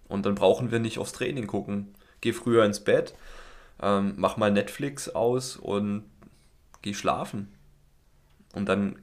Und 0.07 0.25
dann 0.25 0.33
brauchen 0.33 0.71
wir 0.71 0.79
nicht 0.79 0.97
aufs 0.97 1.11
Training 1.11 1.45
gucken. 1.45 1.93
Geh 2.21 2.33
früher 2.33 2.65
ins 2.65 2.79
Bett, 2.79 3.13
ähm, 3.79 4.15
mach 4.17 4.35
mal 4.35 4.49
Netflix 4.49 5.09
aus 5.09 5.57
und 5.57 6.05
geh 6.81 6.95
schlafen. 6.95 7.53
Und 8.53 8.65
dann, 8.67 8.95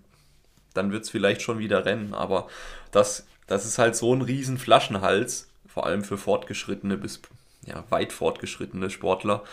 dann 0.74 0.90
wird 0.90 1.04
es 1.04 1.10
vielleicht 1.10 1.40
schon 1.40 1.60
wieder 1.60 1.84
rennen. 1.84 2.12
Aber 2.12 2.48
das, 2.90 3.28
das 3.46 3.64
ist 3.64 3.78
halt 3.78 3.94
so 3.94 4.12
ein 4.12 4.22
riesen 4.22 4.58
Flaschenhals, 4.58 5.48
vor 5.68 5.86
allem 5.86 6.02
für 6.02 6.18
fortgeschrittene 6.18 6.96
bis 6.96 7.22
ja, 7.64 7.84
weit 7.90 8.12
fortgeschrittene 8.12 8.90
Sportler, 8.90 9.44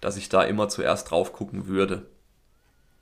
dass 0.00 0.16
ich 0.16 0.30
da 0.30 0.42
immer 0.42 0.70
zuerst 0.70 1.10
drauf 1.10 1.34
gucken 1.34 1.66
würde. 1.66 2.06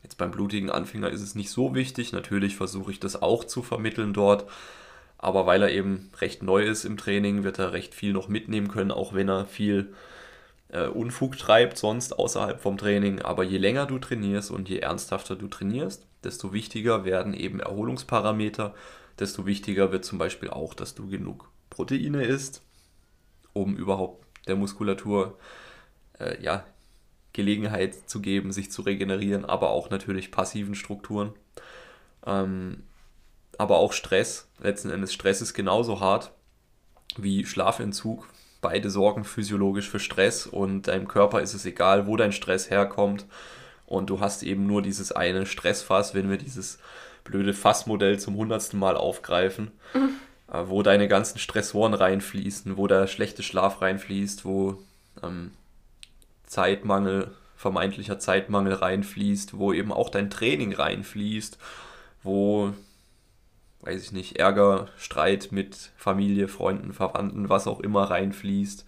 Jetzt 0.03 0.19
beim 0.19 0.31
blutigen 0.31 0.71
Anfänger 0.71 1.11
ist 1.11 1.23
es 1.23 1.35
nicht 1.35 1.51
so 1.51 1.75
wichtig. 1.75 2.13
Natürlich 2.13 2.57
versuche 2.57 2.91
ich 2.91 3.01
das 3.01 3.23
auch 3.23 3.45
zu 3.45 3.63
vermitteln 3.63 4.13
dort. 4.13 4.47
Aber 5.19 5.47
weil 5.47 5.63
er 5.63 5.71
eben 5.71 6.11
recht 6.21 6.43
neu 6.43 6.65
ist 6.65 6.85
im 6.85 6.97
Training, 6.97 7.45
wird 7.45 7.59
er 7.59 7.73
recht 7.73 7.95
viel 7.95 8.13
noch 8.13 8.29
mitnehmen 8.29 8.69
können, 8.69 8.91
auch 8.91 9.15
wenn 9.15 9.29
er 9.29 9.47
viel 9.47 9.95
äh, 10.69 10.89
Unfug 10.89 11.39
treibt 11.39 11.79
sonst 11.79 12.19
außerhalb 12.19 12.61
vom 12.61 12.77
Training. 12.77 13.23
Aber 13.23 13.45
je 13.45 13.59
länger 13.59 13.87
du 13.87 13.99
trainierst 13.99 14.51
und 14.51 14.69
je 14.69 14.79
ernsthafter 14.79 15.37
du 15.37 15.47
trainierst, 15.47 16.07
desto 16.25 16.53
wichtiger 16.53 17.05
werden 17.05 17.35
eben 17.35 17.61
Erholungsparameter, 17.61 18.75
desto 19.19 19.47
wichtiger 19.47 19.93
wird 19.93 20.05
zum 20.05 20.19
Beispiel 20.19 20.51
auch, 20.51 20.75
dass 20.75 20.95
du 20.97 21.09
genug 21.09 21.49
Proteine 21.71 22.25
isst, 22.25 22.63
um 23.53 23.77
überhaupt 23.77 24.27
der 24.49 24.57
Muskulatur 24.57 25.39
äh, 26.19 26.43
ja, 26.43 26.65
Gelegenheit 27.33 28.09
zu 28.09 28.21
geben, 28.21 28.53
sich 28.53 28.71
zu 28.71 28.83
regenerieren, 28.83 29.45
aber 29.45 29.71
auch 29.71 29.91
natürlich 29.91 30.31
passiven 30.31 30.75
Strukturen. 30.75 31.33
Ähm, 32.27 32.83
aber 33.59 33.79
auch 33.79 33.93
Stress, 33.93 34.49
letzten 34.61 34.91
Endes 34.91 35.13
Stress 35.13 35.41
ist 35.41 35.55
genauso 35.55 36.01
hart 36.01 36.33
wie 37.17 37.45
Schlafentzug, 37.45 38.27
beide 38.61 38.89
sorgen 38.91 39.25
physiologisch 39.25 39.91
für 39.91 40.01
Stress 40.01 40.47
und 40.47 40.89
deinem 40.89 41.09
Körper 41.09 41.43
ist 41.43 41.53
es 41.53 41.67
egal, 41.67 42.07
wo 42.07 42.17
dein 42.17 42.33
Stress 42.33 42.71
herkommt. 42.71 43.27
Und 43.87 44.09
du 44.09 44.21
hast 44.21 44.43
eben 44.43 44.67
nur 44.67 44.81
dieses 44.81 45.13
eine 45.13 45.45
Stressfass, 45.45 46.15
wenn 46.15 46.31
wir 46.31 46.39
dieses 46.39 46.79
blöde 47.25 47.53
Fassmodell 47.53 48.19
zum 48.19 48.37
hundertsten 48.37 48.79
Mal 48.79 48.97
aufgreifen, 48.97 49.71
mhm. 49.93 50.17
wo 50.69 50.83
deine 50.83 51.09
ganzen 51.09 51.39
Stressoren 51.39 51.93
reinfließen, 51.93 52.79
wo 52.79 52.87
der 52.87 53.07
schlechte 53.07 53.43
Schlaf 53.43 53.83
reinfließt, 53.83 54.47
wo 54.47 54.79
ähm, 55.23 55.51
Zeitmangel, 56.53 57.35
vermeintlicher 57.57 58.19
Zeitmangel 58.19 58.75
reinfließt, 58.75 59.57
wo 59.57 59.73
eben 59.73 59.91
auch 59.91 60.11
dein 60.11 60.29
Training 60.29 60.75
reinfließt, 60.75 61.57
wo 62.23 62.75
weiß 63.81 64.03
ich 64.05 64.13
nicht, 64.13 64.39
Ärger, 64.39 64.89
Streit 64.99 65.49
mit 65.51 65.91
Familie, 65.97 66.49
Freunden, 66.49 66.93
Verwandten, 66.93 67.49
was 67.49 67.67
auch 67.67 67.81
immer 67.81 68.05
reinfließt. 68.05 68.85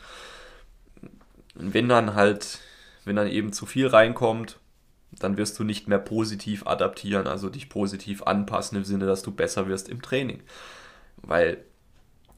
wenn 1.54 1.88
dann 1.88 2.14
halt, 2.14 2.58
wenn 3.06 3.16
dann 3.16 3.28
eben 3.28 3.54
zu 3.54 3.64
viel 3.64 3.86
reinkommt, 3.86 4.58
dann 5.12 5.38
wirst 5.38 5.58
du 5.58 5.64
nicht 5.64 5.88
mehr 5.88 5.98
positiv 5.98 6.66
adaptieren, 6.66 7.26
also 7.26 7.48
dich 7.48 7.70
positiv 7.70 8.24
anpassen 8.24 8.76
im 8.76 8.84
Sinne, 8.84 9.06
dass 9.06 9.22
du 9.22 9.30
besser 9.30 9.68
wirst 9.68 9.88
im 9.88 10.02
Training. 10.02 10.42
Weil 11.16 11.64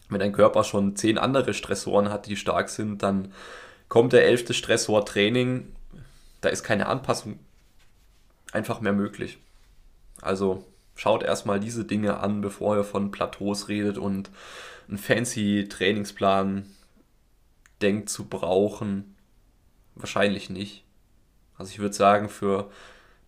wenn 0.09 0.21
dein 0.21 0.33
Körper 0.33 0.63
schon 0.63 0.95
zehn 0.95 1.19
andere 1.19 1.53
Stressoren 1.53 2.11
hat, 2.11 2.27
die 2.27 2.37
stark 2.37 2.69
sind, 2.69 3.03
dann 3.03 3.33
kommt 3.89 4.13
der 4.13 4.25
elfte 4.27 4.55
Stressor 4.55 5.05
Training, 5.05 5.75
da 6.41 6.49
ist 6.49 6.63
keine 6.63 6.87
Anpassung 6.87 7.39
einfach 8.53 8.81
mehr 8.81 8.93
möglich. 8.93 9.39
Also 10.23 10.65
schaut 10.95 11.23
erstmal 11.23 11.61
diese 11.61 11.85
Dinge 11.85 12.19
an, 12.19 12.41
bevor 12.41 12.77
ihr 12.77 12.85
von 12.85 13.11
Plateaus 13.11 13.69
redet 13.69 13.99
und 13.99 14.31
einen 14.89 14.99
fancy 14.99 15.67
Trainingsplan 15.69 16.67
denkt 17.83 18.09
zu 18.09 18.25
brauchen. 18.25 19.15
Wahrscheinlich 19.95 20.51
nicht. 20.51 20.85
Also 21.59 21.71
ich 21.71 21.79
würde 21.79 21.95
sagen, 21.95 22.29
für 22.29 22.71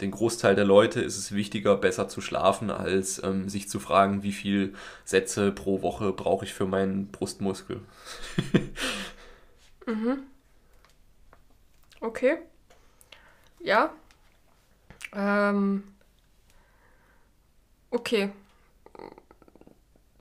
den 0.01 0.11
Großteil 0.13 0.55
der 0.55 0.65
Leute 0.65 1.01
ist 1.01 1.19
es 1.19 1.33
wichtiger, 1.33 1.77
besser 1.77 2.09
zu 2.09 2.21
schlafen, 2.21 2.71
als 2.71 3.23
ähm, 3.23 3.49
sich 3.49 3.69
zu 3.69 3.81
fragen, 3.81 4.23
wie 4.23 4.33
viele 4.33 4.73
Sätze 5.05 5.51
pro 5.51 5.83
Woche 5.83 6.13
brauche 6.13 6.45
ich 6.45 6.55
für 6.55 6.67
meinen 6.67 7.09
Brustmuskel. 7.09 7.81
mhm. 9.87 10.23
Okay. 12.01 12.39
Ja. 13.61 13.91
Ähm, 15.15 15.83
Okay. 17.91 18.31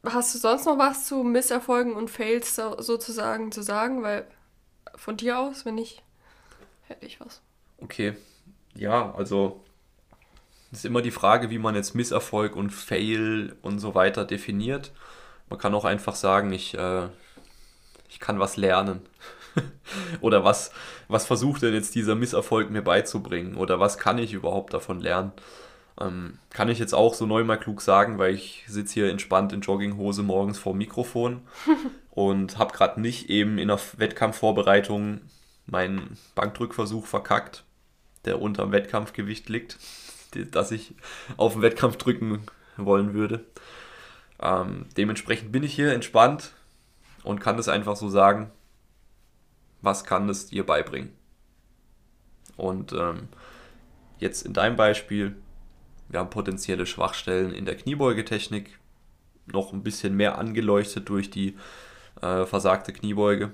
Hast 0.06 0.34
du 0.34 0.40
sonst 0.40 0.66
noch 0.66 0.78
was 0.78 1.06
zu 1.06 1.24
Misserfolgen 1.24 1.94
und 1.94 2.10
Fails 2.10 2.56
sozusagen 2.56 3.52
zu 3.52 3.62
sagen? 3.62 4.04
Weil 4.04 4.26
von 4.96 5.18
dir 5.18 5.40
aus, 5.40 5.66
wenn 5.66 5.76
nicht, 5.76 6.02
hätte 6.88 7.06
ich 7.06 7.20
was. 7.20 7.42
Okay. 7.80 8.16
Ja, 8.76 9.14
also 9.16 9.64
ist 10.72 10.86
immer 10.86 11.02
die 11.02 11.12
Frage, 11.12 11.50
wie 11.50 11.58
man 11.58 11.76
jetzt 11.76 11.96
Misserfolg 11.96 12.56
und 12.56 12.72
Fail 12.72 13.56
und 13.62 13.80
so 13.80 13.96
weiter 13.96 14.24
definiert. 14.26 14.92
Man 15.50 15.60
kann 15.60 15.74
auch 15.74 15.86
einfach 15.86 16.16
sagen, 16.16 16.52
ich, 16.54 16.74
äh, 16.74 17.08
ich 18.10 18.20
kann 18.20 18.40
was 18.40 18.58
lernen. 18.58 19.02
Oder 20.22 20.44
was, 20.44 20.72
was 21.08 21.26
versucht 21.26 21.62
denn 21.62 21.74
jetzt 21.74 21.96
dieser 21.96 22.16
Misserfolg 22.16 22.70
mir 22.70 22.82
beizubringen? 22.82 23.56
Oder 23.56 23.80
was 23.80 23.98
kann 23.98 24.18
ich 24.18 24.34
überhaupt 24.34 24.74
davon 24.74 25.00
lernen? 25.00 25.32
Ähm, 26.00 26.40
kann 26.52 26.70
ich 26.70 26.80
jetzt 26.80 26.94
auch 26.94 27.14
so 27.14 27.26
neu 27.26 27.44
mal 27.44 27.58
klug 27.58 27.82
sagen, 27.82 28.20
weil 28.20 28.34
ich 28.34 28.66
sitze 28.68 28.96
hier 28.96 29.10
entspannt 29.10 29.54
in 29.54 29.62
Jogginghose 29.62 30.24
morgens 30.24 30.60
vor 30.60 30.74
dem 30.74 30.80
Mikrofon 30.80 31.42
und 32.12 32.58
habe 32.58 32.74
gerade 32.74 33.02
nicht 33.02 33.30
eben 33.30 33.58
in 33.58 33.70
der 33.70 33.80
Wettkampfvorbereitung 33.98 35.22
meinen 35.66 36.18
Bankdrückversuch 36.36 37.06
verkackt, 37.06 37.64
der 38.26 38.42
unter 38.42 38.64
dem 38.64 38.72
Wettkampfgewicht 38.72 39.50
liegt, 39.50 39.78
das 40.52 40.72
ich 40.72 40.94
auf 41.36 41.54
dem 41.54 41.62
Wettkampf 41.62 41.98
drücken 41.98 42.44
wollen 42.78 43.14
würde. 43.14 43.44
Ähm, 44.40 44.86
dementsprechend 44.98 45.52
bin 45.52 45.64
ich 45.64 45.74
hier 45.74 45.94
entspannt 45.94 46.52
und 47.24 47.40
kann 47.40 47.58
das 47.58 47.70
einfach 47.70 47.96
so 47.96 48.08
sagen, 48.08 48.52
was 49.82 50.04
kann 50.04 50.28
das 50.28 50.48
dir 50.48 50.66
beibringen. 50.66 51.14
Und 52.56 52.94
ähm, 52.94 53.30
jetzt 54.20 54.46
in 54.46 54.54
deinem 54.54 54.76
Beispiel, 54.76 55.36
wir 56.10 56.20
haben 56.20 56.30
potenzielle 56.30 56.86
Schwachstellen 56.86 57.54
in 57.54 57.66
der 57.66 57.78
Kniebeugetechnik, 57.78 58.80
noch 59.46 59.74
ein 59.74 59.84
bisschen 59.84 60.16
mehr 60.16 60.38
angeleuchtet 60.38 61.08
durch 61.10 61.30
die 61.30 61.56
äh, 62.22 62.46
versagte 62.46 62.92
Kniebeuge. 62.92 63.54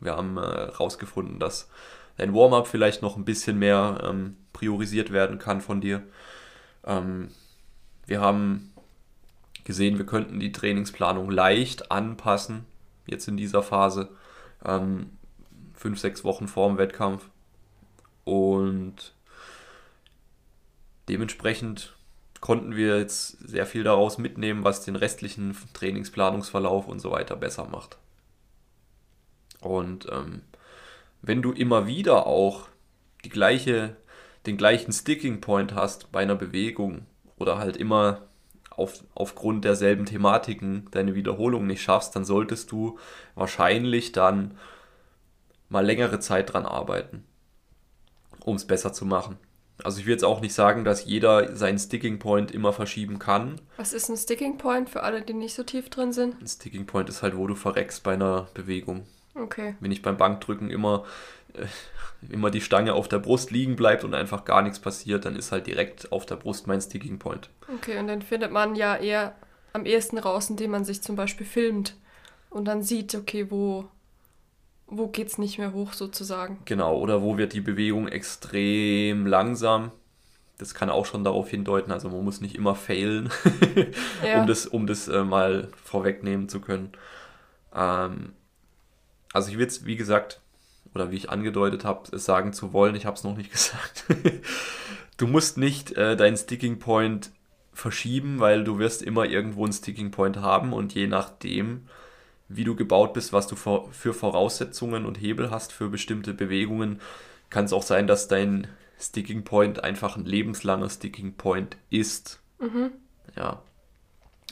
Wir 0.00 0.16
haben 0.16 0.38
herausgefunden, 0.38 1.36
äh, 1.36 1.40
dass 1.40 1.68
dein 2.16 2.34
Warm-up 2.34 2.66
vielleicht 2.66 3.02
noch 3.02 3.16
ein 3.16 3.24
bisschen 3.24 3.58
mehr 3.58 4.00
ähm, 4.04 4.36
priorisiert 4.52 5.12
werden 5.12 5.38
kann 5.38 5.60
von 5.60 5.80
dir. 5.80 6.02
Ähm, 6.84 7.28
wir 8.06 8.20
haben 8.20 8.72
gesehen, 9.64 9.98
wir 9.98 10.06
könnten 10.06 10.40
die 10.40 10.52
Trainingsplanung 10.52 11.30
leicht 11.30 11.90
anpassen, 11.90 12.66
jetzt 13.06 13.28
in 13.28 13.36
dieser 13.36 13.62
Phase, 13.62 14.10
ähm, 14.64 15.10
fünf, 15.84 16.00
sechs 16.00 16.24
Wochen 16.24 16.48
vor 16.48 16.68
dem 16.68 16.78
Wettkampf. 16.78 17.28
Und 18.24 19.12
dementsprechend 21.10 21.94
konnten 22.40 22.74
wir 22.74 22.98
jetzt 22.98 23.32
sehr 23.46 23.66
viel 23.66 23.84
daraus 23.84 24.16
mitnehmen, 24.16 24.64
was 24.64 24.82
den 24.82 24.96
restlichen 24.96 25.54
Trainingsplanungsverlauf 25.74 26.88
und 26.88 27.00
so 27.00 27.10
weiter 27.10 27.36
besser 27.36 27.66
macht. 27.66 27.98
Und 29.60 30.08
ähm, 30.10 30.40
wenn 31.20 31.42
du 31.42 31.52
immer 31.52 31.86
wieder 31.86 32.26
auch 32.26 32.68
die 33.22 33.28
gleiche, 33.28 33.94
den 34.46 34.56
gleichen 34.56 34.90
Sticking 34.90 35.42
Point 35.42 35.74
hast 35.74 36.10
bei 36.12 36.22
einer 36.22 36.34
Bewegung 36.34 37.04
oder 37.36 37.58
halt 37.58 37.76
immer 37.76 38.22
auf, 38.70 39.04
aufgrund 39.14 39.66
derselben 39.66 40.06
Thematiken 40.06 40.88
deine 40.92 41.14
Wiederholung 41.14 41.66
nicht 41.66 41.82
schaffst, 41.82 42.16
dann 42.16 42.24
solltest 42.24 42.72
du 42.72 42.98
wahrscheinlich 43.34 44.12
dann 44.12 44.56
mal 45.68 45.84
längere 45.84 46.20
Zeit 46.20 46.52
dran 46.52 46.66
arbeiten, 46.66 47.24
um 48.44 48.56
es 48.56 48.66
besser 48.66 48.92
zu 48.92 49.04
machen. 49.04 49.38
Also 49.82 49.98
ich 49.98 50.06
will 50.06 50.12
jetzt 50.12 50.24
auch 50.24 50.40
nicht 50.40 50.54
sagen, 50.54 50.84
dass 50.84 51.04
jeder 51.04 51.56
seinen 51.56 51.78
Sticking 51.78 52.18
Point 52.20 52.52
immer 52.52 52.72
verschieben 52.72 53.18
kann. 53.18 53.60
Was 53.76 53.92
ist 53.92 54.08
ein 54.08 54.16
Sticking 54.16 54.56
Point 54.56 54.88
für 54.88 55.02
alle, 55.02 55.22
die 55.22 55.34
nicht 55.34 55.54
so 55.54 55.64
tief 55.64 55.90
drin 55.90 56.12
sind? 56.12 56.40
Ein 56.40 56.46
Sticking 56.46 56.86
Point 56.86 57.08
ist 57.08 57.22
halt, 57.22 57.36
wo 57.36 57.46
du 57.46 57.56
verreckst 57.56 58.04
bei 58.04 58.14
einer 58.14 58.48
Bewegung. 58.54 59.04
Okay. 59.34 59.74
Wenn 59.80 59.90
ich 59.90 60.00
beim 60.00 60.16
Bankdrücken 60.16 60.70
immer, 60.70 61.04
äh, 61.54 61.66
immer 62.30 62.52
die 62.52 62.60
Stange 62.60 62.94
auf 62.94 63.08
der 63.08 63.18
Brust 63.18 63.50
liegen 63.50 63.74
bleibt 63.74 64.04
und 64.04 64.14
einfach 64.14 64.44
gar 64.44 64.62
nichts 64.62 64.78
passiert, 64.78 65.24
dann 65.24 65.34
ist 65.34 65.50
halt 65.50 65.66
direkt 65.66 66.12
auf 66.12 66.24
der 66.24 66.36
Brust 66.36 66.68
mein 66.68 66.80
Sticking 66.80 67.18
Point. 67.18 67.50
Okay, 67.74 67.98
und 67.98 68.06
dann 68.06 68.22
findet 68.22 68.52
man 68.52 68.76
ja 68.76 68.96
eher 68.96 69.34
am 69.72 69.86
ehesten 69.86 70.18
raus, 70.18 70.50
indem 70.50 70.70
man 70.70 70.84
sich 70.84 71.02
zum 71.02 71.16
Beispiel 71.16 71.46
filmt 71.46 71.96
und 72.48 72.66
dann 72.66 72.82
sieht, 72.82 73.14
okay, 73.16 73.50
wo, 73.50 73.88
wo 74.98 75.08
geht 75.08 75.28
es 75.28 75.38
nicht 75.38 75.58
mehr 75.58 75.72
hoch 75.72 75.92
sozusagen. 75.92 76.58
Genau, 76.64 76.96
oder 76.98 77.22
wo 77.22 77.36
wird 77.36 77.52
die 77.52 77.60
Bewegung 77.60 78.08
extrem 78.08 79.26
langsam. 79.26 79.90
Das 80.58 80.74
kann 80.74 80.88
auch 80.88 81.04
schon 81.04 81.24
darauf 81.24 81.48
hindeuten, 81.48 81.90
also 81.90 82.08
man 82.08 82.22
muss 82.24 82.40
nicht 82.40 82.54
immer 82.54 82.74
failen, 82.74 83.30
ja. 84.24 84.40
um 84.40 84.46
das, 84.46 84.66
um 84.66 84.86
das 84.86 85.08
äh, 85.08 85.24
mal 85.24 85.68
vorwegnehmen 85.82 86.48
zu 86.48 86.60
können. 86.60 86.92
Ähm, 87.74 88.34
also 89.32 89.50
ich 89.50 89.58
will 89.58 89.66
es, 89.66 89.84
wie 89.84 89.96
gesagt, 89.96 90.40
oder 90.94 91.10
wie 91.10 91.16
ich 91.16 91.30
angedeutet 91.30 91.84
habe, 91.84 92.08
es 92.14 92.24
sagen 92.24 92.52
zu 92.52 92.72
wollen, 92.72 92.94
ich 92.94 93.04
habe 93.04 93.16
es 93.16 93.24
noch 93.24 93.36
nicht 93.36 93.50
gesagt. 93.52 94.04
du 95.16 95.26
musst 95.26 95.58
nicht 95.58 95.92
äh, 95.96 96.16
deinen 96.16 96.36
Sticking 96.36 96.78
Point 96.78 97.32
verschieben, 97.72 98.38
weil 98.38 98.62
du 98.62 98.78
wirst 98.78 99.02
immer 99.02 99.24
irgendwo 99.24 99.64
einen 99.64 99.72
Sticking 99.72 100.12
Point 100.12 100.36
haben 100.36 100.72
und 100.72 100.94
je 100.94 101.08
nachdem, 101.08 101.88
wie 102.48 102.64
du 102.64 102.74
gebaut 102.76 103.14
bist, 103.14 103.32
was 103.32 103.46
du 103.46 103.56
für, 103.56 104.14
Voraussetzungen 104.14 105.06
und 105.06 105.20
Hebel 105.20 105.50
hast 105.50 105.72
für 105.72 105.88
bestimmte 105.88 106.34
Bewegungen, 106.34 107.00
kann 107.50 107.64
es 107.64 107.72
auch 107.72 107.82
sein, 107.82 108.06
dass 108.06 108.28
dein 108.28 108.66
Sticking 108.98 109.44
Point 109.44 109.82
einfach 109.82 110.16
ein 110.16 110.24
lebenslanger 110.24 110.88
Sticking 110.88 111.34
Point 111.34 111.76
ist. 111.90 112.40
Mhm. 112.58 112.92
Ja. 113.36 113.62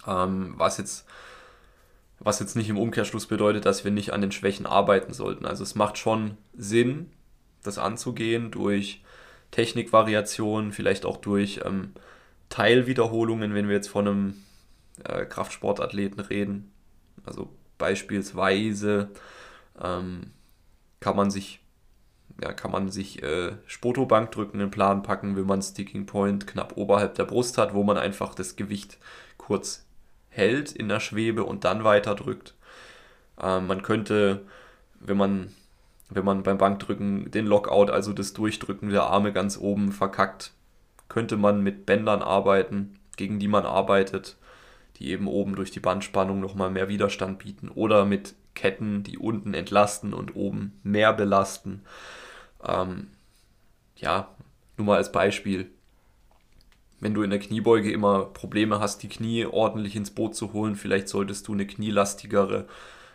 Ähm, 0.06 0.54
was 0.56 0.78
jetzt 0.78 1.06
was 2.24 2.38
jetzt 2.38 2.54
nicht 2.54 2.68
im 2.68 2.78
Umkehrschluss 2.78 3.26
bedeutet, 3.26 3.66
dass 3.66 3.84
wir 3.84 3.90
nicht 3.90 4.12
an 4.12 4.20
den 4.20 4.30
Schwächen 4.30 4.64
arbeiten 4.64 5.12
sollten. 5.12 5.44
Also 5.44 5.64
es 5.64 5.74
macht 5.74 5.98
schon 5.98 6.36
Sinn, 6.54 7.10
das 7.64 7.78
anzugehen 7.78 8.52
durch 8.52 9.02
Technikvariationen, 9.50 10.72
vielleicht 10.72 11.04
auch 11.04 11.16
durch 11.16 11.60
ähm, 11.64 11.92
Teilwiederholungen, 12.48 13.54
wenn 13.54 13.66
wir 13.66 13.74
jetzt 13.74 13.88
von 13.88 14.06
einem 14.06 14.42
äh, 15.04 15.24
Kraftsportathleten 15.24 16.20
reden. 16.20 16.70
Also 17.24 17.50
beispielsweise 17.82 19.10
ähm, 19.82 20.30
kann 21.00 21.16
man 21.16 21.32
sich 21.32 21.58
ja, 22.40 22.52
kann 22.52 22.70
man 22.70 22.88
sich 22.88 23.22
äh, 23.24 23.52
Spotobankdrücken 23.66 24.54
in 24.54 24.66
den 24.66 24.70
Plan 24.70 25.02
packen, 25.02 25.36
wenn 25.36 25.46
man 25.46 25.60
Sticking 25.62 26.06
Point 26.06 26.46
knapp 26.46 26.76
oberhalb 26.76 27.16
der 27.16 27.24
Brust 27.24 27.58
hat, 27.58 27.74
wo 27.74 27.82
man 27.82 27.98
einfach 27.98 28.34
das 28.34 28.54
Gewicht 28.54 28.98
kurz 29.36 29.84
hält 30.28 30.70
in 30.72 30.88
der 30.88 31.00
Schwebe 31.00 31.44
und 31.44 31.64
dann 31.64 31.82
weiter 31.82 32.14
drückt. 32.14 32.54
Ähm, 33.40 33.66
man 33.66 33.82
könnte, 33.82 34.46
wenn 35.00 35.16
man, 35.16 35.52
wenn 36.08 36.24
man 36.24 36.44
beim 36.44 36.58
Bankdrücken 36.58 37.32
den 37.32 37.46
Lockout, 37.46 37.90
also 37.90 38.12
das 38.12 38.32
Durchdrücken 38.32 38.90
der 38.90 39.04
Arme 39.04 39.32
ganz 39.32 39.58
oben 39.58 39.90
verkackt, 39.90 40.52
könnte 41.08 41.36
man 41.36 41.62
mit 41.62 41.84
Bändern 41.84 42.22
arbeiten, 42.22 42.98
gegen 43.16 43.40
die 43.40 43.48
man 43.48 43.66
arbeitet, 43.66 44.36
die 45.02 45.10
eben 45.10 45.26
oben 45.26 45.56
durch 45.56 45.70
die 45.70 45.80
Bandspannung 45.80 46.40
nochmal 46.40 46.70
mehr 46.70 46.88
Widerstand 46.88 47.40
bieten. 47.40 47.68
Oder 47.68 48.04
mit 48.04 48.34
Ketten, 48.54 49.02
die 49.02 49.18
unten 49.18 49.52
entlasten 49.52 50.14
und 50.14 50.36
oben 50.36 50.78
mehr 50.82 51.12
belasten. 51.12 51.82
Ähm, 52.64 53.08
ja, 53.96 54.28
nur 54.76 54.86
mal 54.86 54.96
als 54.96 55.12
Beispiel 55.12 55.70
wenn 57.02 57.14
du 57.14 57.24
in 57.24 57.30
der 57.30 57.40
Kniebeuge 57.40 57.90
immer 57.90 58.26
Probleme 58.26 58.78
hast, 58.78 59.02
die 59.02 59.08
Knie 59.08 59.44
ordentlich 59.44 59.96
ins 59.96 60.12
Boot 60.12 60.36
zu 60.36 60.52
holen, 60.52 60.76
vielleicht 60.76 61.08
solltest 61.08 61.48
du 61.48 61.52
eine 61.52 61.66
knielastigere, 61.66 62.68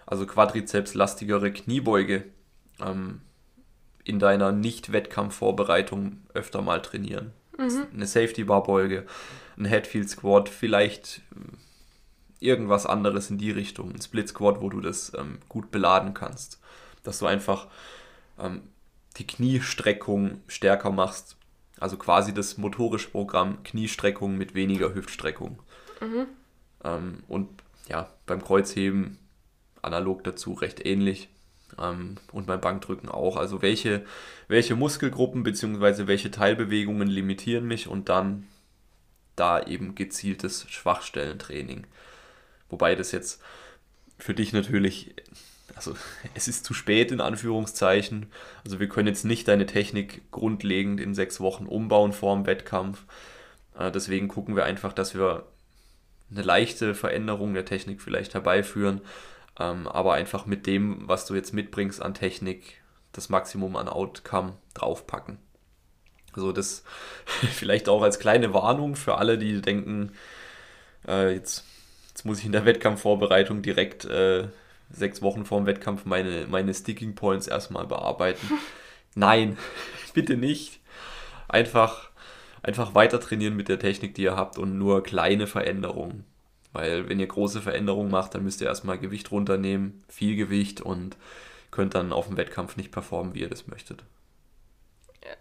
also 0.05 0.27
quadrizepslastigere 0.27 1.53
Kniebeuge 1.53 2.25
ähm, 2.81 3.21
in 4.03 4.19
deiner 4.19 4.51
Nicht-Wettkampfvorbereitung 4.51 6.17
öfter 6.33 6.61
mal 6.61 6.81
trainieren. 6.81 7.31
Mhm. 7.57 7.87
Eine 7.93 8.07
Safety-Bar-Beuge, 8.07 9.05
ein 9.57 9.63
Headfield 9.63 10.09
Squat, 10.09 10.49
vielleicht 10.49 11.21
irgendwas 12.39 12.85
anderes 12.85 13.29
in 13.29 13.37
die 13.37 13.51
Richtung, 13.51 13.91
ein 13.91 14.01
Split 14.01 14.29
Squat, 14.29 14.61
wo 14.61 14.69
du 14.69 14.81
das 14.81 15.11
ähm, 15.17 15.39
gut 15.49 15.71
beladen 15.71 16.13
kannst. 16.13 16.59
Dass 17.03 17.19
du 17.19 17.25
einfach 17.25 17.67
ähm, 18.39 18.63
die 19.17 19.25
Kniestreckung 19.25 20.41
stärker 20.47 20.91
machst 20.91 21.37
also 21.79 21.97
quasi 21.97 22.33
das 22.33 22.57
motorische 22.57 23.09
Programm 23.09 23.61
Kniestreckung 23.63 24.37
mit 24.37 24.55
weniger 24.55 24.93
Hüftstreckung. 24.93 25.59
Mhm. 26.01 26.27
Ähm, 26.83 27.23
und 27.27 27.49
ja, 27.87 28.09
beim 28.25 28.43
Kreuzheben 28.43 29.17
analog 29.81 30.23
dazu 30.23 30.53
recht 30.53 30.85
ähnlich. 30.85 31.29
Ähm, 31.79 32.15
und 32.31 32.47
beim 32.47 32.61
Bankdrücken 32.61 33.09
auch. 33.09 33.37
Also 33.37 33.61
welche, 33.61 34.05
welche 34.47 34.75
Muskelgruppen 34.75 35.43
bzw. 35.43 36.07
welche 36.07 36.31
Teilbewegungen 36.31 37.07
limitieren 37.07 37.67
mich 37.67 37.87
und 37.87 38.09
dann 38.09 38.47
da 39.35 39.61
eben 39.61 39.93
gezieltes 39.93 40.67
Schwachstellentraining. 40.69 41.85
Wobei 42.69 42.95
das 42.95 43.11
jetzt 43.11 43.41
für 44.17 44.33
dich 44.33 44.53
natürlich 44.53 45.15
also 45.77 45.95
es 46.35 46.47
ist 46.47 46.65
zu 46.65 46.73
spät 46.73 47.11
in 47.11 47.21
Anführungszeichen. 47.21 48.31
Also 48.65 48.79
wir 48.79 48.89
können 48.89 49.07
jetzt 49.07 49.25
nicht 49.25 49.47
deine 49.47 49.65
Technik 49.65 50.29
grundlegend 50.31 50.99
in 50.99 51.15
sechs 51.15 51.39
Wochen 51.39 51.65
umbauen 51.65 52.11
vor 52.11 52.35
dem 52.35 52.45
Wettkampf. 52.45 53.05
Äh, 53.77 53.91
deswegen 53.91 54.27
gucken 54.27 54.55
wir 54.55 54.65
einfach, 54.65 54.91
dass 54.91 55.13
wir 55.13 55.45
eine 56.29 56.41
leichte 56.41 56.93
Veränderung 56.93 57.53
der 57.53 57.63
Technik 57.63 58.01
vielleicht 58.01 58.33
herbeiführen, 58.33 59.01
ähm, 59.59 59.87
aber 59.87 60.13
einfach 60.13 60.45
mit 60.45 60.67
dem, 60.67 61.07
was 61.07 61.25
du 61.25 61.35
jetzt 61.35 61.53
mitbringst 61.53 62.01
an 62.01 62.13
Technik, 62.13 62.81
das 63.13 63.29
Maximum 63.29 63.77
an 63.77 63.87
Outcome 63.87 64.57
draufpacken. 64.73 65.37
Also 66.33 66.51
das 66.51 66.83
vielleicht 67.53 67.87
auch 67.87 68.01
als 68.01 68.19
kleine 68.19 68.53
Warnung 68.53 68.95
für 68.95 69.17
alle, 69.17 69.37
die 69.37 69.61
denken, 69.61 70.11
äh, 71.07 71.33
jetzt, 71.33 71.63
jetzt 72.17 72.25
muss 72.25 72.39
ich 72.39 72.47
in 72.47 72.51
der 72.51 72.65
Wettkampfvorbereitung 72.65 73.61
direkt 73.61 74.05
äh, 74.05 74.47
sechs 74.89 75.21
Wochen 75.21 75.45
vor 75.45 75.59
dem 75.59 75.67
Wettkampf 75.67 76.05
meine, 76.05 76.47
meine 76.49 76.73
Sticking 76.73 77.13
Points 77.13 77.45
erstmal 77.45 77.85
bearbeiten. 77.85 78.53
Nein, 79.13 79.55
bitte 80.15 80.35
nicht. 80.35 80.79
Einfach, 81.47 82.09
einfach 82.63 82.95
weiter 82.95 83.19
trainieren 83.19 83.55
mit 83.55 83.69
der 83.69 83.77
Technik, 83.77 84.15
die 84.15 84.23
ihr 84.23 84.35
habt 84.35 84.57
und 84.57 84.79
nur 84.79 85.03
kleine 85.03 85.45
Veränderungen. 85.45 86.23
Weil 86.73 87.07
wenn 87.07 87.19
ihr 87.19 87.27
große 87.27 87.61
Veränderungen 87.61 88.09
macht, 88.09 88.33
dann 88.33 88.43
müsst 88.43 88.61
ihr 88.61 88.67
erstmal 88.67 88.97
Gewicht 88.97 89.29
runternehmen, 89.29 90.03
viel 90.09 90.35
Gewicht 90.35 90.81
und 90.81 91.17
könnt 91.69 91.93
dann 91.93 92.11
auf 92.11 92.25
dem 92.25 92.37
Wettkampf 92.37 92.77
nicht 92.77 92.91
performen, 92.91 93.35
wie 93.35 93.41
ihr 93.41 93.49
das 93.49 93.67
möchtet. 93.67 94.03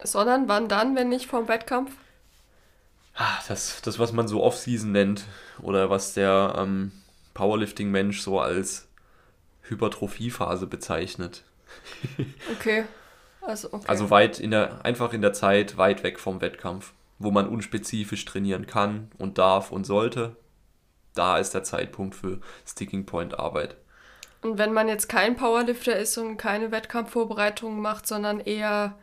Sondern 0.05 0.47
wann 0.47 0.69
dann, 0.69 0.95
wenn 0.95 1.09
nicht 1.09 1.25
vom 1.25 1.49
Wettkampf? 1.49 1.91
Ah, 3.17 3.39
das, 3.49 3.81
das 3.81 3.99
was 3.99 4.13
man 4.13 4.29
so 4.29 4.43
Off-Season 4.43 4.93
nennt 4.93 5.25
oder 5.61 5.89
was 5.89 6.13
der 6.13 6.55
ähm, 6.59 6.93
Powerlifting-Mensch 7.35 8.21
so 8.21 8.41
als 8.41 8.89
Hypertrophiephase 9.63 10.67
bezeichnet. 10.67 11.43
Okay. 12.53 12.85
Also, 13.41 13.73
okay. 13.73 13.85
also 13.87 14.11
weit 14.11 14.41
in 14.41 14.51
der, 14.51 14.85
einfach 14.85 15.13
in 15.13 15.23
der 15.23 15.33
Zeit 15.33 15.77
weit 15.77 16.03
weg 16.03 16.19
vom 16.19 16.41
Wettkampf, 16.41 16.93
wo 17.19 17.31
man 17.31 17.49
unspezifisch 17.49 18.25
trainieren 18.25 18.67
kann 18.67 19.11
und 19.19 19.39
darf 19.39 19.71
und 19.71 19.85
sollte. 19.85 20.37
Da 21.15 21.39
ist 21.39 21.55
der 21.55 21.63
Zeitpunkt 21.63 22.15
für 22.17 22.41
Sticking 22.67 23.07
Point 23.07 23.39
Arbeit. 23.39 23.77
Und 24.43 24.59
wenn 24.59 24.73
man 24.73 24.89
jetzt 24.89 25.09
kein 25.09 25.37
Powerlifter 25.37 25.97
ist 25.97 26.19
und 26.19 26.37
keine 26.37 26.73
Wettkampfvorbereitungen 26.73 27.81
macht, 27.81 28.07
sondern 28.07 28.41
eher, 28.41 28.99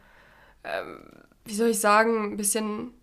ähm, 0.63 1.05
wie 1.45 1.55
soll 1.55 1.69
ich 1.69 1.79
sagen, 1.79 2.33
ein 2.33 2.37
bisschen 2.37 2.93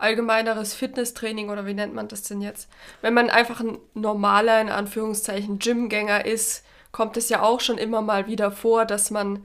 allgemeineres 0.00 0.74
Fitnesstraining 0.74 1.50
oder 1.50 1.66
wie 1.66 1.74
nennt 1.74 1.94
man 1.94 2.08
das 2.08 2.22
denn 2.22 2.40
jetzt? 2.40 2.68
Wenn 3.02 3.14
man 3.14 3.30
einfach 3.30 3.60
ein 3.60 3.78
normaler, 3.94 4.60
in 4.60 4.68
Anführungszeichen, 4.68 5.58
Gymgänger 5.58 6.24
ist, 6.24 6.64
kommt 6.92 7.16
es 7.16 7.28
ja 7.28 7.42
auch 7.42 7.60
schon 7.60 7.78
immer 7.78 8.02
mal 8.02 8.26
wieder 8.26 8.50
vor, 8.50 8.84
dass 8.84 9.10
man, 9.10 9.44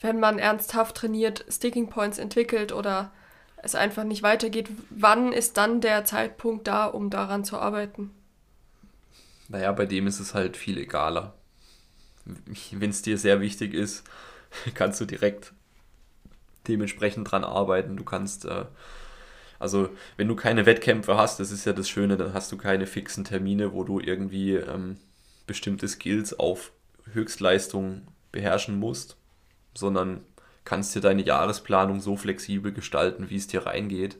wenn 0.00 0.18
man 0.18 0.38
ernsthaft 0.38 0.96
trainiert, 0.96 1.44
Sticking 1.48 1.88
Points 1.88 2.18
entwickelt 2.18 2.72
oder 2.72 3.12
es 3.62 3.74
einfach 3.74 4.04
nicht 4.04 4.22
weitergeht. 4.22 4.68
Wann 4.90 5.32
ist 5.32 5.56
dann 5.56 5.80
der 5.80 6.04
Zeitpunkt 6.04 6.66
da, 6.66 6.86
um 6.86 7.10
daran 7.10 7.44
zu 7.44 7.58
arbeiten? 7.58 8.10
Naja, 9.48 9.70
bei 9.72 9.86
dem 9.86 10.06
ist 10.06 10.18
es 10.18 10.34
halt 10.34 10.56
viel 10.56 10.78
egaler. 10.78 11.34
Wenn 12.24 12.90
es 12.90 13.02
dir 13.02 13.18
sehr 13.18 13.40
wichtig 13.40 13.74
ist, 13.74 14.04
kannst 14.74 15.00
du 15.00 15.04
direkt 15.04 15.52
dementsprechend 16.68 17.30
dran 17.30 17.44
arbeiten. 17.44 17.96
Du 17.96 18.04
kannst, 18.04 18.44
äh, 18.44 18.64
also 19.62 19.90
wenn 20.16 20.26
du 20.26 20.34
keine 20.34 20.66
Wettkämpfe 20.66 21.16
hast, 21.16 21.38
das 21.38 21.52
ist 21.52 21.64
ja 21.64 21.72
das 21.72 21.88
Schöne, 21.88 22.16
dann 22.16 22.34
hast 22.34 22.50
du 22.50 22.56
keine 22.56 22.88
fixen 22.88 23.22
Termine, 23.22 23.72
wo 23.72 23.84
du 23.84 24.00
irgendwie 24.00 24.54
ähm, 24.54 24.96
bestimmte 25.46 25.86
Skills 25.86 26.36
auf 26.36 26.72
Höchstleistung 27.12 28.02
beherrschen 28.32 28.80
musst, 28.80 29.16
sondern 29.74 30.22
kannst 30.64 30.96
dir 30.96 31.00
deine 31.00 31.22
Jahresplanung 31.22 32.00
so 32.00 32.16
flexibel 32.16 32.72
gestalten, 32.72 33.30
wie 33.30 33.36
es 33.36 33.46
dir 33.46 33.64
reingeht. 33.64 34.18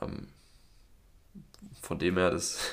Ähm, 0.00 0.28
von 1.82 1.98
dem 1.98 2.16
her, 2.16 2.30
das 2.30 2.70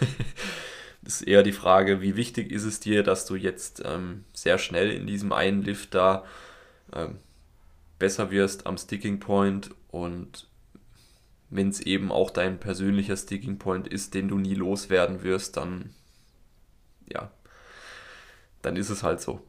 ist 1.02 1.24
eher 1.24 1.44
die 1.44 1.52
Frage, 1.52 2.00
wie 2.00 2.16
wichtig 2.16 2.50
ist 2.50 2.64
es 2.64 2.80
dir, 2.80 3.04
dass 3.04 3.26
du 3.26 3.36
jetzt 3.36 3.82
ähm, 3.84 4.24
sehr 4.32 4.58
schnell 4.58 4.90
in 4.90 5.06
diesem 5.06 5.34
einen 5.34 5.64
Lift 5.64 5.96
da 5.96 6.24
ähm, 6.94 7.18
besser 7.98 8.32
wirst 8.32 8.68
am 8.68 8.78
Sticking 8.78 9.20
Point 9.20 9.72
und 9.92 10.49
wenn 11.50 11.70
es 11.70 11.80
eben 11.82 12.12
auch 12.12 12.30
dein 12.30 12.60
persönlicher 12.60 13.18
Sticking 13.18 13.58
Point 13.58 13.88
ist, 13.88 14.14
den 14.14 14.28
du 14.28 14.38
nie 14.38 14.56
loswerden 14.56 15.24
wirst, 15.24 15.58
dann 15.58 15.94
ja, 17.12 17.32
dann 18.62 18.76
ist 18.76 18.90
es 18.90 19.04
halt 19.04 19.22
so. 19.22 19.42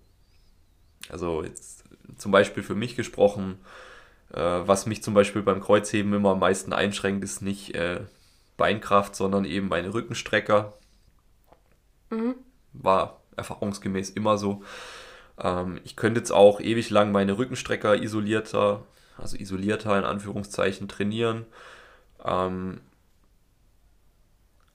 Also 1.08 1.42
jetzt 1.42 1.84
zum 2.16 2.32
Beispiel 2.32 2.62
für 2.62 2.74
mich 2.74 2.96
gesprochen, 2.96 3.58
äh, 4.32 4.40
was 4.40 4.86
mich 4.86 5.02
zum 5.02 5.14
Beispiel 5.14 5.42
beim 5.42 5.60
Kreuzheben 5.60 6.12
immer 6.12 6.30
am 6.30 6.40
meisten 6.40 6.72
einschränkt, 6.72 7.24
ist 7.24 7.42
nicht 7.42 7.74
äh, 7.74 8.00
Beinkraft, 8.56 9.16
sondern 9.16 9.44
eben 9.44 9.68
meine 9.68 9.92
Rückenstrecker. 9.92 10.74
Mhm. 12.10 12.34
War 12.72 13.22
erfahrungsgemäß 13.36 14.10
immer 14.10 14.38
so. 14.38 14.62
Ähm, 15.38 15.80
ich 15.84 15.96
könnte 15.96 16.20
jetzt 16.20 16.30
auch 16.30 16.60
ewig 16.60 16.90
lang 16.90 17.12
meine 17.12 17.38
Rückenstrecker 17.38 18.00
isolierter, 18.00 18.84
also 19.16 19.36
isolierter 19.36 19.98
in 19.98 20.04
Anführungszeichen 20.04 20.88
trainieren. 20.88 21.46
Ähm, 22.24 22.80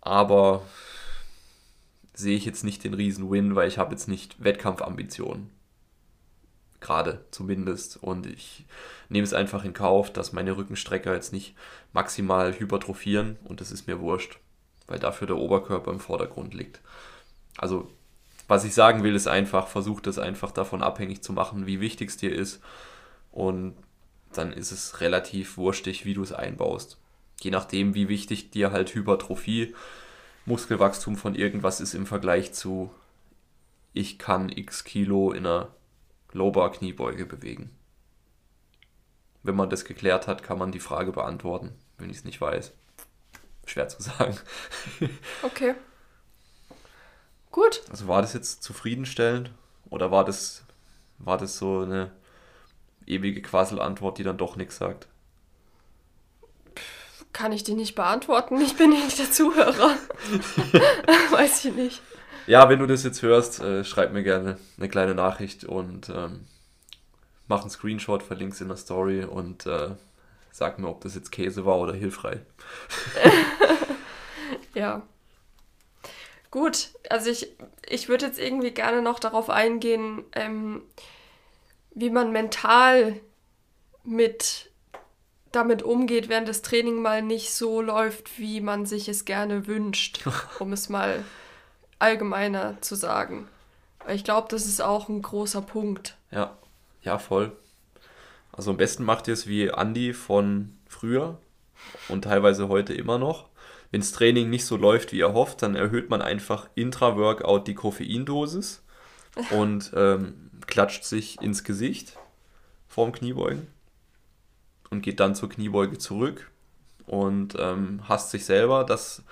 aber 0.01 0.61
sehe 2.13 2.37
ich 2.37 2.45
jetzt 2.45 2.63
nicht 2.63 2.83
den 2.83 2.93
riesen 2.93 3.29
Win, 3.29 3.55
weil 3.55 3.67
ich 3.67 3.77
habe 3.77 3.91
jetzt 3.91 4.07
nicht 4.07 4.43
Wettkampfambitionen. 4.43 5.49
Gerade 6.79 7.25
zumindest. 7.31 7.97
Und 8.01 8.25
ich 8.27 8.65
nehme 9.09 9.23
es 9.23 9.33
einfach 9.33 9.65
in 9.65 9.73
Kauf, 9.73 10.13
dass 10.13 10.33
meine 10.33 10.55
Rückenstrecker 10.55 11.13
jetzt 11.13 11.33
nicht 11.33 11.55
maximal 11.93 12.57
hypertrophieren 12.57 13.37
und 13.45 13.61
das 13.61 13.71
ist 13.71 13.87
mir 13.87 13.99
wurscht, 13.99 14.39
weil 14.87 14.99
dafür 14.99 15.27
der 15.27 15.37
Oberkörper 15.37 15.91
im 15.91 15.99
Vordergrund 15.99 16.53
liegt. 16.53 16.81
Also, 17.57 17.91
was 18.47 18.63
ich 18.63 18.73
sagen 18.73 19.03
will, 19.03 19.15
ist 19.15 19.27
einfach, 19.27 19.67
versuch 19.67 20.01
das 20.01 20.19
einfach 20.19 20.51
davon 20.51 20.83
abhängig 20.83 21.23
zu 21.23 21.33
machen, 21.33 21.65
wie 21.65 21.79
wichtig 21.79 22.09
es 22.09 22.17
dir 22.17 22.33
ist. 22.33 22.61
Und 23.31 23.75
dann 24.33 24.53
ist 24.53 24.71
es 24.71 25.01
relativ 25.01 25.57
wurstig, 25.57 26.05
wie 26.05 26.13
du 26.13 26.21
es 26.21 26.31
einbaust. 26.31 26.99
Je 27.41 27.51
nachdem, 27.51 27.93
wie 27.93 28.09
wichtig 28.09 28.51
dir 28.51 28.71
halt 28.71 28.93
Hypertrophie 28.95 29.75
Muskelwachstum 30.45 31.15
von 31.15 31.35
irgendwas 31.35 31.81
ist 31.81 31.93
im 31.95 32.05
Vergleich 32.05 32.53
zu 32.53 32.91
ich 33.93 34.19
kann 34.19 34.49
x 34.49 34.83
Kilo 34.83 35.31
in 35.31 35.45
einer 35.45 35.69
Low-Bar 36.33 36.73
Kniebeuge 36.73 37.25
bewegen. 37.25 37.71
Wenn 39.41 39.55
man 39.55 39.69
das 39.69 39.85
geklärt 39.85 40.27
hat, 40.27 40.43
kann 40.43 40.57
man 40.57 40.71
die 40.71 40.81
Frage 40.81 41.13
beantworten, 41.13 41.71
wenn 41.97 42.09
ich 42.09 42.17
es 42.17 42.25
nicht 42.25 42.41
weiß. 42.41 42.73
Schwer 43.65 43.87
zu 43.87 44.03
sagen. 44.03 44.37
okay. 45.43 45.75
Gut. 47.51 47.83
Also 47.89 48.07
war 48.07 48.21
das 48.21 48.33
jetzt 48.33 48.63
zufriedenstellend 48.63 49.51
oder 49.89 50.11
war 50.11 50.25
das, 50.25 50.65
war 51.17 51.37
das 51.37 51.57
so 51.57 51.79
eine 51.79 52.11
ewige 53.07 53.41
Quasselantwort, 53.41 54.17
die 54.17 54.23
dann 54.23 54.37
doch 54.37 54.57
nichts 54.57 54.77
sagt? 54.77 55.07
Kann 57.35 57.51
ich 57.51 57.65
dir 57.65 57.75
nicht 57.75 57.95
beantworten. 57.95 58.61
Ich 58.61 58.77
bin 58.77 58.91
nicht 58.91 59.19
der 59.19 59.29
Zuhörer. 59.29 59.97
Weiß 61.31 61.65
ich 61.65 61.73
nicht. 61.73 62.01
Ja, 62.47 62.69
wenn 62.69 62.79
du 62.79 62.87
das 62.87 63.03
jetzt 63.03 63.21
hörst, 63.23 63.59
äh, 63.59 63.83
schreib 63.83 64.13
mir 64.13 64.23
gerne 64.23 64.57
eine 64.77 64.87
kleine 64.87 65.15
Nachricht 65.15 65.65
und 65.65 66.07
ähm, 66.07 66.47
mach 67.49 67.59
einen 67.59 67.69
Screenshot, 67.69 68.23
verlink's 68.23 68.61
in 68.61 68.69
der 68.69 68.77
Story 68.77 69.25
und 69.25 69.65
äh, 69.65 69.89
sag 70.53 70.79
mir, 70.79 70.87
ob 70.87 71.01
das 71.01 71.15
jetzt 71.15 71.33
Käse 71.33 71.65
war 71.65 71.77
oder 71.77 71.93
hilfreich. 71.93 72.39
ja. 74.73 75.01
Gut, 76.51 76.91
also 77.09 77.29
ich, 77.29 77.49
ich 77.85 78.07
würde 78.07 78.27
jetzt 78.27 78.39
irgendwie 78.39 78.71
gerne 78.71 79.01
noch 79.01 79.19
darauf 79.19 79.49
eingehen, 79.49 80.23
ähm, 80.31 80.83
wie 81.93 82.11
man 82.11 82.31
mental 82.31 83.19
mit 84.05 84.71
damit 85.55 85.83
umgeht, 85.83 86.29
während 86.29 86.47
das 86.47 86.61
Training 86.61 87.01
mal 87.01 87.21
nicht 87.21 87.53
so 87.53 87.81
läuft, 87.81 88.39
wie 88.39 88.61
man 88.61 88.85
sich 88.85 89.07
es 89.07 89.25
gerne 89.25 89.67
wünscht, 89.67 90.25
um 90.59 90.73
es 90.73 90.89
mal 90.89 91.23
allgemeiner 91.99 92.81
zu 92.81 92.95
sagen. 92.95 93.47
Ich 94.07 94.23
glaube, 94.23 94.47
das 94.49 94.65
ist 94.65 94.81
auch 94.81 95.09
ein 95.09 95.21
großer 95.21 95.61
Punkt. 95.61 96.17
Ja, 96.31 96.57
ja, 97.01 97.17
voll. 97.17 97.51
Also 98.51 98.71
am 98.71 98.77
besten 98.77 99.03
macht 99.03 99.27
ihr 99.27 99.33
es 99.33 99.47
wie 99.47 99.67
Andy 99.67 100.13
von 100.13 100.77
früher 100.87 101.39
und 102.09 102.23
teilweise 102.23 102.67
heute 102.67 102.93
immer 102.93 103.17
noch. 103.17 103.49
Wenn 103.91 104.01
das 104.01 104.11
Training 104.11 104.49
nicht 104.49 104.65
so 104.65 104.77
läuft, 104.77 105.11
wie 105.11 105.21
er 105.21 105.33
hofft, 105.33 105.61
dann 105.61 105.75
erhöht 105.75 106.09
man 106.09 106.21
einfach 106.21 106.69
intra-Workout 106.75 107.67
die 107.67 107.75
Koffeindosis 107.75 108.83
und 109.51 109.91
ähm, 109.95 110.51
klatscht 110.67 111.03
sich 111.03 111.41
ins 111.41 111.63
Gesicht 111.63 112.17
vorm 112.87 113.11
Kniebeugen 113.11 113.67
und 114.95 115.01
geht 115.01 115.19
dann 115.19 115.35
zur 115.35 115.49
Kniebeuge 115.49 115.97
zurück 115.97 116.49
und 117.05 117.55
ähm, 117.59 118.01
hasst 118.07 118.31
sich 118.31 118.45
selber, 118.45 118.83
dass, 118.83 119.23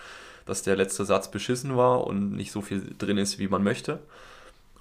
dass 0.45 0.61
der 0.61 0.75
letzte 0.75 1.05
Satz 1.05 1.31
beschissen 1.31 1.75
war 1.77 2.05
und 2.05 2.33
nicht 2.33 2.51
so 2.51 2.61
viel 2.61 2.93
drin 2.97 3.17
ist, 3.17 3.39
wie 3.39 3.47
man 3.47 3.63
möchte. 3.63 3.99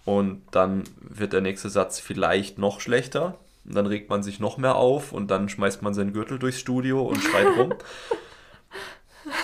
Und 0.04 0.42
dann 0.50 0.82
wird 1.00 1.32
der 1.32 1.40
nächste 1.40 1.70
Satz 1.70 2.00
vielleicht 2.00 2.58
noch 2.58 2.80
schlechter. 2.80 3.38
Und 3.64 3.76
dann 3.76 3.86
regt 3.86 4.10
man 4.10 4.24
sich 4.24 4.40
noch 4.40 4.58
mehr 4.58 4.74
auf 4.74 5.12
und 5.12 5.30
dann 5.30 5.48
schmeißt 5.48 5.82
man 5.82 5.94
seinen 5.94 6.12
Gürtel 6.12 6.40
durchs 6.40 6.58
Studio 6.58 7.02
und 7.02 7.22
schreit 7.22 7.56
rum. 7.56 7.74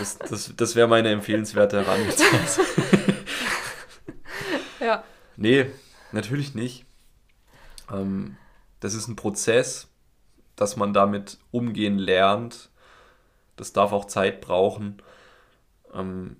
Das, 0.00 0.18
das, 0.18 0.52
das 0.56 0.74
wäre 0.74 0.88
meine 0.88 1.08
empfehlenswerte 1.10 1.78
Herangehensweise. 1.78 2.62
ja. 4.80 5.04
Nee, 5.36 5.66
natürlich 6.10 6.56
nicht. 6.56 6.84
Ähm, 7.90 8.36
das 8.80 8.94
ist 8.94 9.06
ein 9.06 9.14
Prozess 9.14 9.88
dass 10.60 10.76
man 10.76 10.92
damit 10.92 11.38
umgehen 11.50 11.98
lernt. 11.98 12.70
Das 13.56 13.72
darf 13.72 13.92
auch 13.92 14.06
Zeit 14.06 14.40
brauchen. 14.40 15.02
Ähm, 15.94 16.36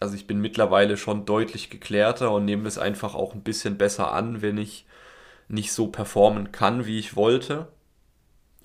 also 0.00 0.14
ich 0.14 0.26
bin 0.26 0.40
mittlerweile 0.40 0.96
schon 0.96 1.24
deutlich 1.24 1.70
geklärter 1.70 2.30
und 2.32 2.44
nehme 2.44 2.68
es 2.68 2.78
einfach 2.78 3.14
auch 3.14 3.34
ein 3.34 3.42
bisschen 3.42 3.78
besser 3.78 4.12
an, 4.12 4.42
wenn 4.42 4.58
ich 4.58 4.86
nicht 5.48 5.72
so 5.72 5.86
performen 5.88 6.52
kann, 6.52 6.86
wie 6.86 6.98
ich 6.98 7.16
wollte, 7.16 7.68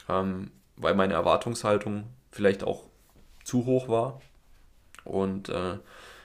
ähm, 0.10 0.52
weil 0.76 0.96
meine 0.96 1.14
Erwartungshaltung 1.14 2.06
vielleicht 2.32 2.64
auch 2.64 2.84
zu 3.44 3.66
hoch 3.66 3.88
war. 3.88 4.22
Und 5.04 5.50
äh, 5.50 5.78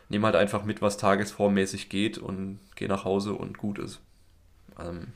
nehme 0.08 0.26
halt 0.26 0.36
einfach 0.36 0.64
mit, 0.64 0.82
was 0.82 0.96
tagesformmäßig 0.96 1.88
geht 1.88 2.18
und 2.18 2.58
gehe 2.74 2.88
nach 2.88 3.04
Hause 3.04 3.34
und 3.34 3.58
gut 3.58 3.78
ist. 3.78 4.00
Ähm, 4.78 5.12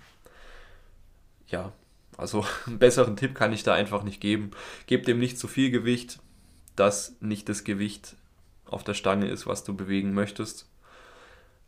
ja, 1.49 1.73
also 2.21 2.45
einen 2.67 2.79
besseren 2.79 3.17
Tipp 3.17 3.35
kann 3.35 3.53
ich 3.53 3.63
da 3.63 3.75
einfach 3.75 4.03
nicht 4.03 4.21
geben. 4.21 4.51
Gebt 4.87 5.09
dem 5.09 5.19
nicht 5.19 5.39
zu 5.39 5.49
viel 5.49 5.71
Gewicht, 5.71 6.21
dass 6.77 7.17
nicht 7.21 7.49
das 7.49 7.65
Gewicht 7.65 8.17
auf 8.67 8.85
der 8.85 8.95
Stange 8.95 9.29
ist, 9.29 9.47
was 9.47 9.65
du 9.65 9.75
bewegen 9.75 10.15
möchtest. 10.15 10.67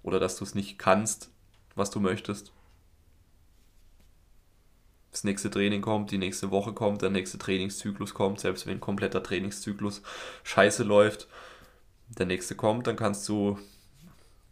oder 0.03 0.19
dass 0.19 0.37
du 0.37 0.45
es 0.45 0.55
nicht 0.55 0.79
kannst, 0.79 1.31
was 1.77 1.91
du 1.91 2.01
möchtest. 2.01 2.53
Das 5.13 5.25
nächste 5.25 5.51
Training 5.51 5.83
kommt, 5.83 6.11
die 6.11 6.19
nächste 6.19 6.51
Woche 6.51 6.73
kommt, 6.73 7.03
der 7.03 7.11
nächste 7.11 7.39
Trainingszyklus 7.39 8.15
kommt, 8.15 8.41
selbst 8.41 8.67
wenn 8.67 8.79
ein 8.79 8.81
kompletter 8.81 9.23
Trainingszyklus 9.23 10.03
scheiße 10.43 10.83
läuft, 10.83 11.29
der 12.09 12.27
nächste 12.27 12.57
kommt, 12.57 12.87
dann 12.87 12.97
kannst 12.97 13.29
du 13.29 13.59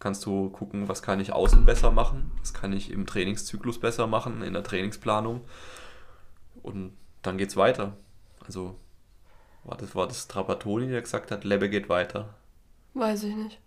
kannst 0.01 0.25
du 0.25 0.49
gucken, 0.51 0.89
was 0.89 1.03
kann 1.03 1.21
ich 1.21 1.33
außen 1.33 1.65
besser 1.65 1.91
machen, 1.91 2.33
was 2.41 2.55
kann 2.55 2.73
ich 2.73 2.91
im 2.91 3.07
Trainingszyklus 3.07 3.79
besser 3.79 4.07
machen, 4.07 4.43
in 4.43 4.55
der 4.55 4.65
Trainingsplanung. 4.65 5.43
Und 6.63 6.97
dann 7.23 7.39
geht's 7.39 7.57
weiter. 7.57 7.97
Also 8.47 8.77
war 9.65 9.77
das, 9.77 9.95
war 9.95 10.09
das 10.09 10.29
Trapattoni, 10.29 10.89
der 10.89 11.03
gesagt 11.03 11.31
hat, 11.31 11.45
Lebe 11.45 11.69
geht 11.69 11.89
weiter. 11.89 12.35
Weiß 12.95 13.25
ich 13.25 13.35
nicht. 13.35 13.59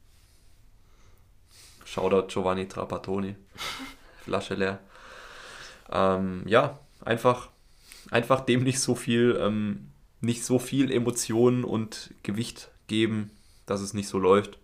Shoutout 1.86 2.28
Giovanni 2.28 2.68
Trapattoni. 2.68 3.36
Flasche 4.24 4.56
leer. 4.56 4.80
Ähm, 5.92 6.44
ja, 6.48 6.80
einfach, 7.06 7.50
einfach 8.10 8.42
dem 8.42 8.64
nicht 8.64 8.80
so 8.80 8.96
viel, 8.96 9.38
ähm, 9.40 9.92
nicht 10.22 10.44
so 10.44 10.60
viel 10.60 10.92
Emotionen 10.92 11.64
und 11.64 12.14
Gewicht 12.24 12.72
geben, 12.88 13.32
dass 13.66 13.82
es 13.82 13.94
nicht 13.94 14.08
so 14.08 14.18
läuft. 14.18 14.58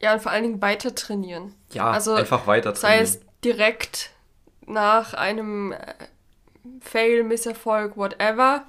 Ja, 0.00 0.14
und 0.14 0.20
vor 0.20 0.32
allen 0.32 0.42
Dingen 0.42 0.62
weiter 0.62 0.94
trainieren. 0.94 1.54
Ja, 1.72 1.90
also, 1.90 2.14
einfach 2.14 2.46
weiter 2.46 2.74
trainieren. 2.74 3.06
Sei 3.06 3.18
es 3.18 3.20
direkt 3.42 4.10
nach 4.66 5.14
einem 5.14 5.72
äh, 5.72 5.94
Fail, 6.80 7.24
Misserfolg, 7.24 7.96
whatever, 7.96 8.66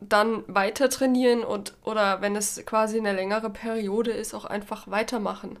dann 0.00 0.42
weiter 0.48 0.88
trainieren 0.90 1.44
und 1.44 1.74
oder 1.84 2.20
wenn 2.20 2.34
es 2.34 2.64
quasi 2.66 2.98
eine 2.98 3.12
längere 3.12 3.50
Periode 3.50 4.10
ist, 4.10 4.34
auch 4.34 4.44
einfach 4.44 4.88
weitermachen. 4.88 5.58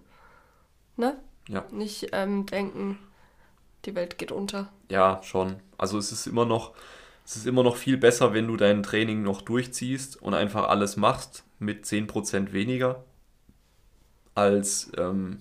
Ne? 0.96 1.16
Ja. 1.48 1.64
Nicht 1.70 2.08
ähm, 2.12 2.46
denken, 2.46 2.98
die 3.84 3.94
Welt 3.94 4.18
geht 4.18 4.32
unter. 4.32 4.68
Ja, 4.90 5.20
schon. 5.22 5.56
Also 5.76 5.98
es 5.98 6.10
ist 6.10 6.26
immer 6.26 6.44
noch, 6.44 6.74
es 7.24 7.36
ist 7.36 7.46
immer 7.46 7.62
noch 7.62 7.76
viel 7.76 7.96
besser, 7.96 8.34
wenn 8.34 8.48
du 8.48 8.56
dein 8.56 8.82
Training 8.82 9.22
noch 9.22 9.42
durchziehst 9.42 10.20
und 10.20 10.34
einfach 10.34 10.68
alles 10.68 10.96
machst 10.96 11.44
mit 11.58 11.84
10% 11.84 12.52
weniger, 12.52 13.04
als 14.34 14.90
ähm, 14.96 15.40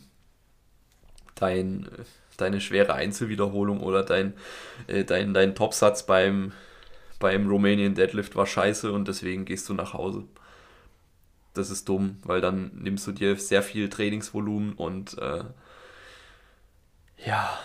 dein, 1.36 1.90
deine 2.38 2.62
schwere 2.62 2.94
Einzelwiederholung 2.94 3.82
oder 3.82 4.04
dein, 4.04 4.34
äh, 4.88 5.04
dein, 5.04 5.34
dein 5.34 5.56
Topsatz 5.56 6.06
beim, 6.06 6.54
beim 7.20 7.48
Romanian 7.48 7.96
Deadlift 7.96 8.36
war 8.36 8.46
scheiße 8.46 8.92
und 8.92 9.08
deswegen 9.08 9.46
gehst 9.46 9.68
du 9.70 9.74
nach 9.74 9.94
Hause. 9.94 10.24
Das 11.54 11.72
ist 11.72 11.90
dumm, 11.90 12.18
weil 12.24 12.40
dann 12.40 12.72
nimmst 12.76 13.08
du 13.08 13.12
dir 13.12 13.36
sehr 13.36 13.64
viel 13.64 13.90
Trainingsvolumen 13.90 14.74
und 14.74 15.18
äh, 15.18 15.44
ja, 17.26 17.58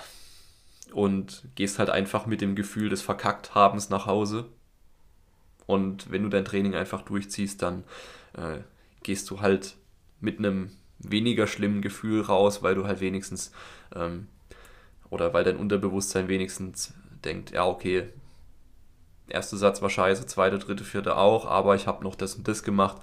und 0.93 1.43
gehst 1.55 1.79
halt 1.79 1.91
einfach 1.91 2.27
mit 2.27 2.41
dem 2.41 2.55
Gefühl 2.55 2.89
des 2.89 3.03
Verkackthabens 3.03 3.91
nach 3.91 4.07
Hause. 4.07 4.47
Und 5.67 6.11
wenn 6.11 6.23
du 6.23 6.29
dein 6.29 6.45
Training 6.45 6.75
einfach 6.75 7.03
durchziehst, 7.03 7.63
dann 7.63 7.85
äh, 8.35 8.59
gehst 9.03 9.31
du 9.31 9.41
halt 9.41 9.77
mit 10.21 10.39
einem 10.39 10.71
weniger 10.99 11.47
schlimmen 11.47 11.83
Gefühl 11.83 12.23
raus, 12.23 12.63
weil 12.63 12.75
du 12.75 12.87
halt 12.87 13.01
wenigstens 13.01 13.53
ähm, 13.95 14.29
oder 15.13 15.35
weil 15.35 15.45
dein 15.45 15.59
Unterbewusstsein 15.59 16.29
wenigstens 16.29 16.95
denkt, 17.23 17.51
ja, 17.51 17.67
okay, 17.67 18.09
erster 19.29 19.59
Satz 19.59 19.83
war 19.83 19.91
scheiße, 19.91 20.25
zweiter, 20.25 20.59
dritte, 20.59 20.85
vierte 20.85 21.19
auch, 21.19 21.45
aber 21.45 21.75
ich 21.75 21.87
habe 21.87 22.03
noch 22.03 22.15
das 22.15 22.35
und 22.35 22.49
das 22.49 22.63
gemacht. 22.63 22.97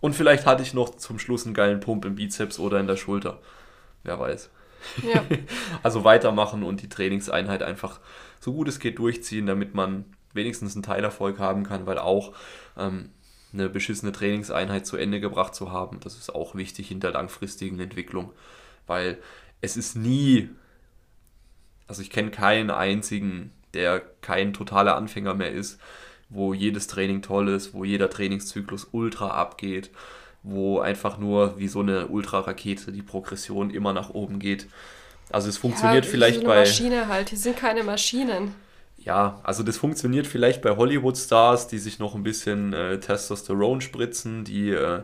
Und 0.00 0.14
vielleicht 0.14 0.46
hatte 0.46 0.62
ich 0.62 0.74
noch 0.74 0.96
zum 0.96 1.18
Schluss 1.18 1.44
einen 1.44 1.54
geilen 1.54 1.80
Pump 1.80 2.04
im 2.04 2.14
Bizeps 2.14 2.60
oder 2.60 2.78
in 2.78 2.86
der 2.86 2.96
Schulter. 2.96 3.40
Wer 4.04 4.20
weiß. 4.20 4.48
Ja. 5.12 5.24
also 5.82 6.04
weitermachen 6.04 6.62
und 6.62 6.82
die 6.82 6.88
Trainingseinheit 6.88 7.64
einfach 7.64 7.98
so 8.38 8.52
gut 8.52 8.68
es 8.68 8.78
geht 8.78 9.00
durchziehen, 9.00 9.46
damit 9.46 9.74
man 9.74 10.04
wenigstens 10.34 10.76
einen 10.76 10.84
Teilerfolg 10.84 11.40
haben 11.40 11.64
kann, 11.64 11.84
weil 11.86 11.98
auch 11.98 12.32
ähm, 12.76 13.10
eine 13.52 13.68
beschissene 13.68 14.12
Trainingseinheit 14.12 14.86
zu 14.86 14.96
Ende 14.96 15.18
gebracht 15.18 15.56
zu 15.56 15.72
haben, 15.72 15.98
das 15.98 16.16
ist 16.16 16.32
auch 16.32 16.54
wichtig 16.54 16.92
in 16.92 17.00
der 17.00 17.10
langfristigen 17.10 17.80
Entwicklung, 17.80 18.32
weil 18.86 19.18
es 19.60 19.76
ist 19.76 19.96
nie, 19.96 20.50
also 21.88 22.02
ich 22.02 22.10
kenne 22.10 22.30
keinen 22.30 22.70
einzigen, 22.70 23.52
der 23.74 24.00
kein 24.20 24.52
totaler 24.52 24.96
Anfänger 24.96 25.34
mehr 25.34 25.52
ist, 25.52 25.78
wo 26.28 26.54
jedes 26.54 26.86
Training 26.86 27.22
toll 27.22 27.48
ist, 27.48 27.74
wo 27.74 27.84
jeder 27.84 28.10
Trainingszyklus 28.10 28.88
ultra 28.92 29.28
abgeht, 29.28 29.90
wo 30.42 30.80
einfach 30.80 31.18
nur 31.18 31.58
wie 31.58 31.68
so 31.68 31.80
eine 31.80 32.08
Ultrarakete 32.08 32.92
die 32.92 33.02
Progression 33.02 33.70
immer 33.70 33.92
nach 33.92 34.10
oben 34.10 34.38
geht. 34.38 34.66
Also 35.30 35.48
es 35.48 35.58
funktioniert 35.58 36.04
ja, 36.04 36.10
vielleicht 36.10 36.36
so 36.36 36.40
eine 36.42 36.48
bei. 36.48 36.60
Maschine 36.60 37.08
halt, 37.08 37.30
die 37.30 37.36
sind 37.36 37.56
keine 37.56 37.82
Maschinen. 37.82 38.54
Ja, 38.98 39.40
also 39.44 39.62
das 39.62 39.76
funktioniert 39.76 40.26
vielleicht 40.26 40.62
bei 40.62 40.76
Hollywood-Stars, 40.76 41.68
die 41.68 41.78
sich 41.78 41.98
noch 41.98 42.14
ein 42.14 42.24
bisschen 42.24 42.72
äh, 42.72 42.98
Testosteron 42.98 43.80
spritzen, 43.80 44.44
die, 44.44 44.70
äh, 44.70 45.02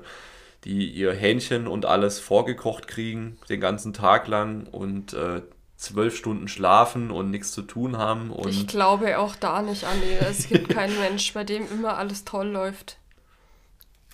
die 0.64 0.88
ihr 0.88 1.12
Hähnchen 1.12 1.68
und 1.68 1.86
alles 1.86 2.18
vorgekocht 2.18 2.88
kriegen, 2.88 3.38
den 3.48 3.60
ganzen 3.60 3.92
Tag 3.92 4.26
lang 4.26 4.66
und 4.72 5.12
äh, 5.12 5.42
zwölf 5.82 6.16
Stunden 6.16 6.48
schlafen 6.48 7.10
und 7.10 7.30
nichts 7.30 7.52
zu 7.52 7.62
tun 7.62 7.98
haben. 7.98 8.30
Und 8.30 8.48
ich 8.48 8.68
glaube 8.68 9.18
auch 9.18 9.34
da 9.34 9.62
nicht 9.62 9.84
an 9.84 10.00
die. 10.00 10.12
Es 10.12 10.48
gibt 10.48 10.68
keinen 10.74 10.98
Mensch, 10.98 11.34
bei 11.34 11.44
dem 11.44 11.70
immer 11.70 11.98
alles 11.98 12.24
toll 12.24 12.48
läuft. 12.48 12.98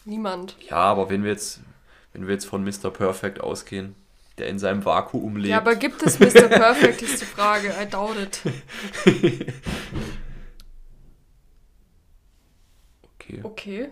Niemand. 0.04 0.56
Ja, 0.60 0.76
aber 0.76 1.10
wenn 1.10 1.24
wir 1.24 1.32
jetzt, 1.32 1.60
wenn 2.12 2.26
wir 2.26 2.32
jetzt 2.32 2.46
von 2.46 2.64
Mr. 2.64 2.90
Perfect 2.90 3.40
ausgehen, 3.40 3.94
der 4.38 4.48
in 4.48 4.58
seinem 4.58 4.84
Vakuum 4.84 5.36
lebt. 5.36 5.48
Ja, 5.48 5.58
aber 5.58 5.76
gibt 5.76 6.02
es 6.02 6.18
Mr. 6.18 6.48
Perfect, 6.48 7.02
ist 7.02 7.20
die 7.20 7.26
Frage. 7.26 7.74
I 7.80 7.86
doubt 7.86 8.16
it. 8.16 8.40
okay. 13.14 13.40
Okay. 13.42 13.88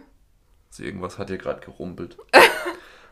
Also 0.71 0.83
irgendwas 0.83 1.19
hat 1.19 1.29
hier 1.29 1.37
gerade 1.39 1.61
gerumpelt. 1.61 2.17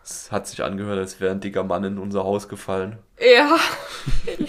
es 0.02 0.32
hat 0.32 0.46
sich 0.46 0.62
angehört, 0.62 0.98
als 0.98 1.20
wäre 1.20 1.32
ein 1.32 1.40
dicker 1.40 1.64
Mann 1.64 1.84
in 1.84 1.98
unser 1.98 2.24
Haus 2.24 2.48
gefallen. 2.48 2.98
Ja. 3.20 3.58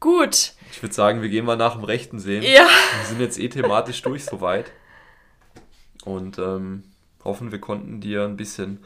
Gut. 0.00 0.54
Ich 0.72 0.82
würde 0.82 0.94
sagen, 0.94 1.22
wir 1.22 1.28
gehen 1.28 1.44
mal 1.44 1.56
nach 1.56 1.74
dem 1.74 1.84
Rechten 1.84 2.18
sehen. 2.18 2.42
Ja. 2.42 2.66
Wir 2.98 3.06
sind 3.06 3.20
jetzt 3.20 3.38
eh 3.38 3.48
thematisch 3.48 4.02
durch 4.02 4.24
soweit. 4.24 4.72
Und 6.04 6.38
ähm, 6.38 6.84
hoffen, 7.24 7.52
wir 7.52 7.60
konnten 7.60 8.00
dir 8.00 8.24
ein 8.24 8.36
bisschen 8.36 8.82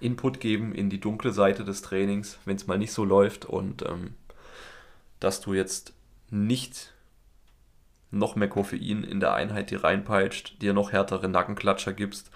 Input 0.00 0.40
geben 0.40 0.74
in 0.74 0.90
die 0.90 1.00
dunkle 1.00 1.32
Seite 1.32 1.64
des 1.64 1.80
Trainings, 1.82 2.38
wenn 2.44 2.56
es 2.56 2.66
mal 2.66 2.76
nicht 2.78 2.92
so 2.92 3.04
läuft 3.04 3.46
und 3.46 3.82
ähm, 3.82 4.14
dass 5.20 5.40
du 5.40 5.54
jetzt 5.54 5.94
nicht 6.30 6.92
noch 8.10 8.36
mehr 8.36 8.48
Koffein 8.48 9.04
in 9.04 9.20
der 9.20 9.34
Einheit 9.34 9.70
dir 9.70 9.84
reinpeitscht, 9.84 10.60
dir 10.60 10.72
noch 10.72 10.92
härtere 10.92 11.28
Nackenklatscher 11.28 11.92
gibst, 11.92 12.30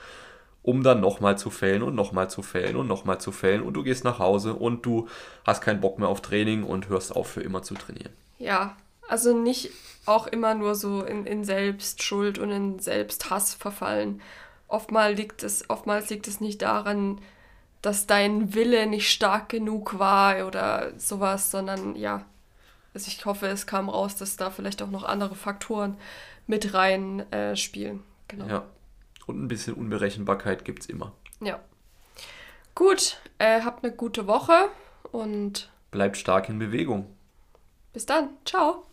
um 0.62 0.82
dann 0.82 1.00
nochmal 1.00 1.38
zu 1.38 1.50
fällen 1.50 1.82
und 1.82 1.94
nochmal 1.94 2.28
zu 2.30 2.42
fällen 2.42 2.76
und 2.76 2.86
nochmal 2.86 3.20
zu 3.20 3.32
fällen 3.32 3.62
und 3.62 3.74
du 3.74 3.82
gehst 3.82 4.04
nach 4.04 4.18
Hause 4.18 4.54
und 4.54 4.84
du 4.84 5.08
hast 5.46 5.62
keinen 5.62 5.80
Bock 5.80 5.98
mehr 5.98 6.08
auf 6.08 6.20
Training 6.20 6.64
und 6.64 6.88
hörst 6.88 7.14
auf 7.16 7.28
für 7.28 7.42
immer 7.42 7.62
zu 7.62 7.74
trainieren. 7.74 8.12
Ja, 8.38 8.76
also 9.08 9.36
nicht 9.36 9.70
auch 10.06 10.26
immer 10.26 10.54
nur 10.54 10.74
so 10.74 11.02
in, 11.02 11.26
in 11.26 11.44
Selbstschuld 11.44 12.38
und 12.38 12.50
in 12.50 12.78
Selbsthass 12.78 13.54
verfallen. 13.54 14.20
Oftmals 14.68 15.16
liegt, 15.16 15.42
es, 15.42 15.68
oftmals 15.68 16.10
liegt 16.10 16.28
es 16.28 16.40
nicht 16.40 16.62
daran, 16.62 17.20
dass 17.82 18.06
dein 18.06 18.54
Wille 18.54 18.86
nicht 18.86 19.10
stark 19.10 19.48
genug 19.48 19.98
war 19.98 20.46
oder 20.46 20.92
sowas, 20.98 21.50
sondern 21.50 21.96
ja, 21.96 22.24
also 22.92 23.08
ich 23.08 23.24
hoffe, 23.24 23.46
es 23.46 23.66
kam 23.66 23.88
raus, 23.88 24.16
dass 24.16 24.36
da 24.36 24.50
vielleicht 24.50 24.82
auch 24.82 24.90
noch 24.90 25.04
andere 25.04 25.34
Faktoren 25.34 25.96
mit 26.46 26.74
rein 26.74 27.20
äh, 27.32 27.56
spielen. 27.56 28.02
Genau. 28.28 28.46
Ja. 28.46 28.64
Und 29.26 29.42
ein 29.42 29.48
bisschen 29.48 29.74
Unberechenbarkeit 29.74 30.64
gibt 30.64 30.80
es 30.80 30.86
immer. 30.88 31.12
Ja. 31.40 31.60
Gut, 32.74 33.18
äh, 33.38 33.62
habt 33.62 33.84
eine 33.84 33.94
gute 33.94 34.26
Woche 34.26 34.68
und 35.12 35.70
bleibt 35.90 36.16
stark 36.16 36.48
in 36.48 36.58
Bewegung. 36.58 37.06
Bis 37.92 38.06
dann. 38.06 38.30
Ciao. 38.44 38.84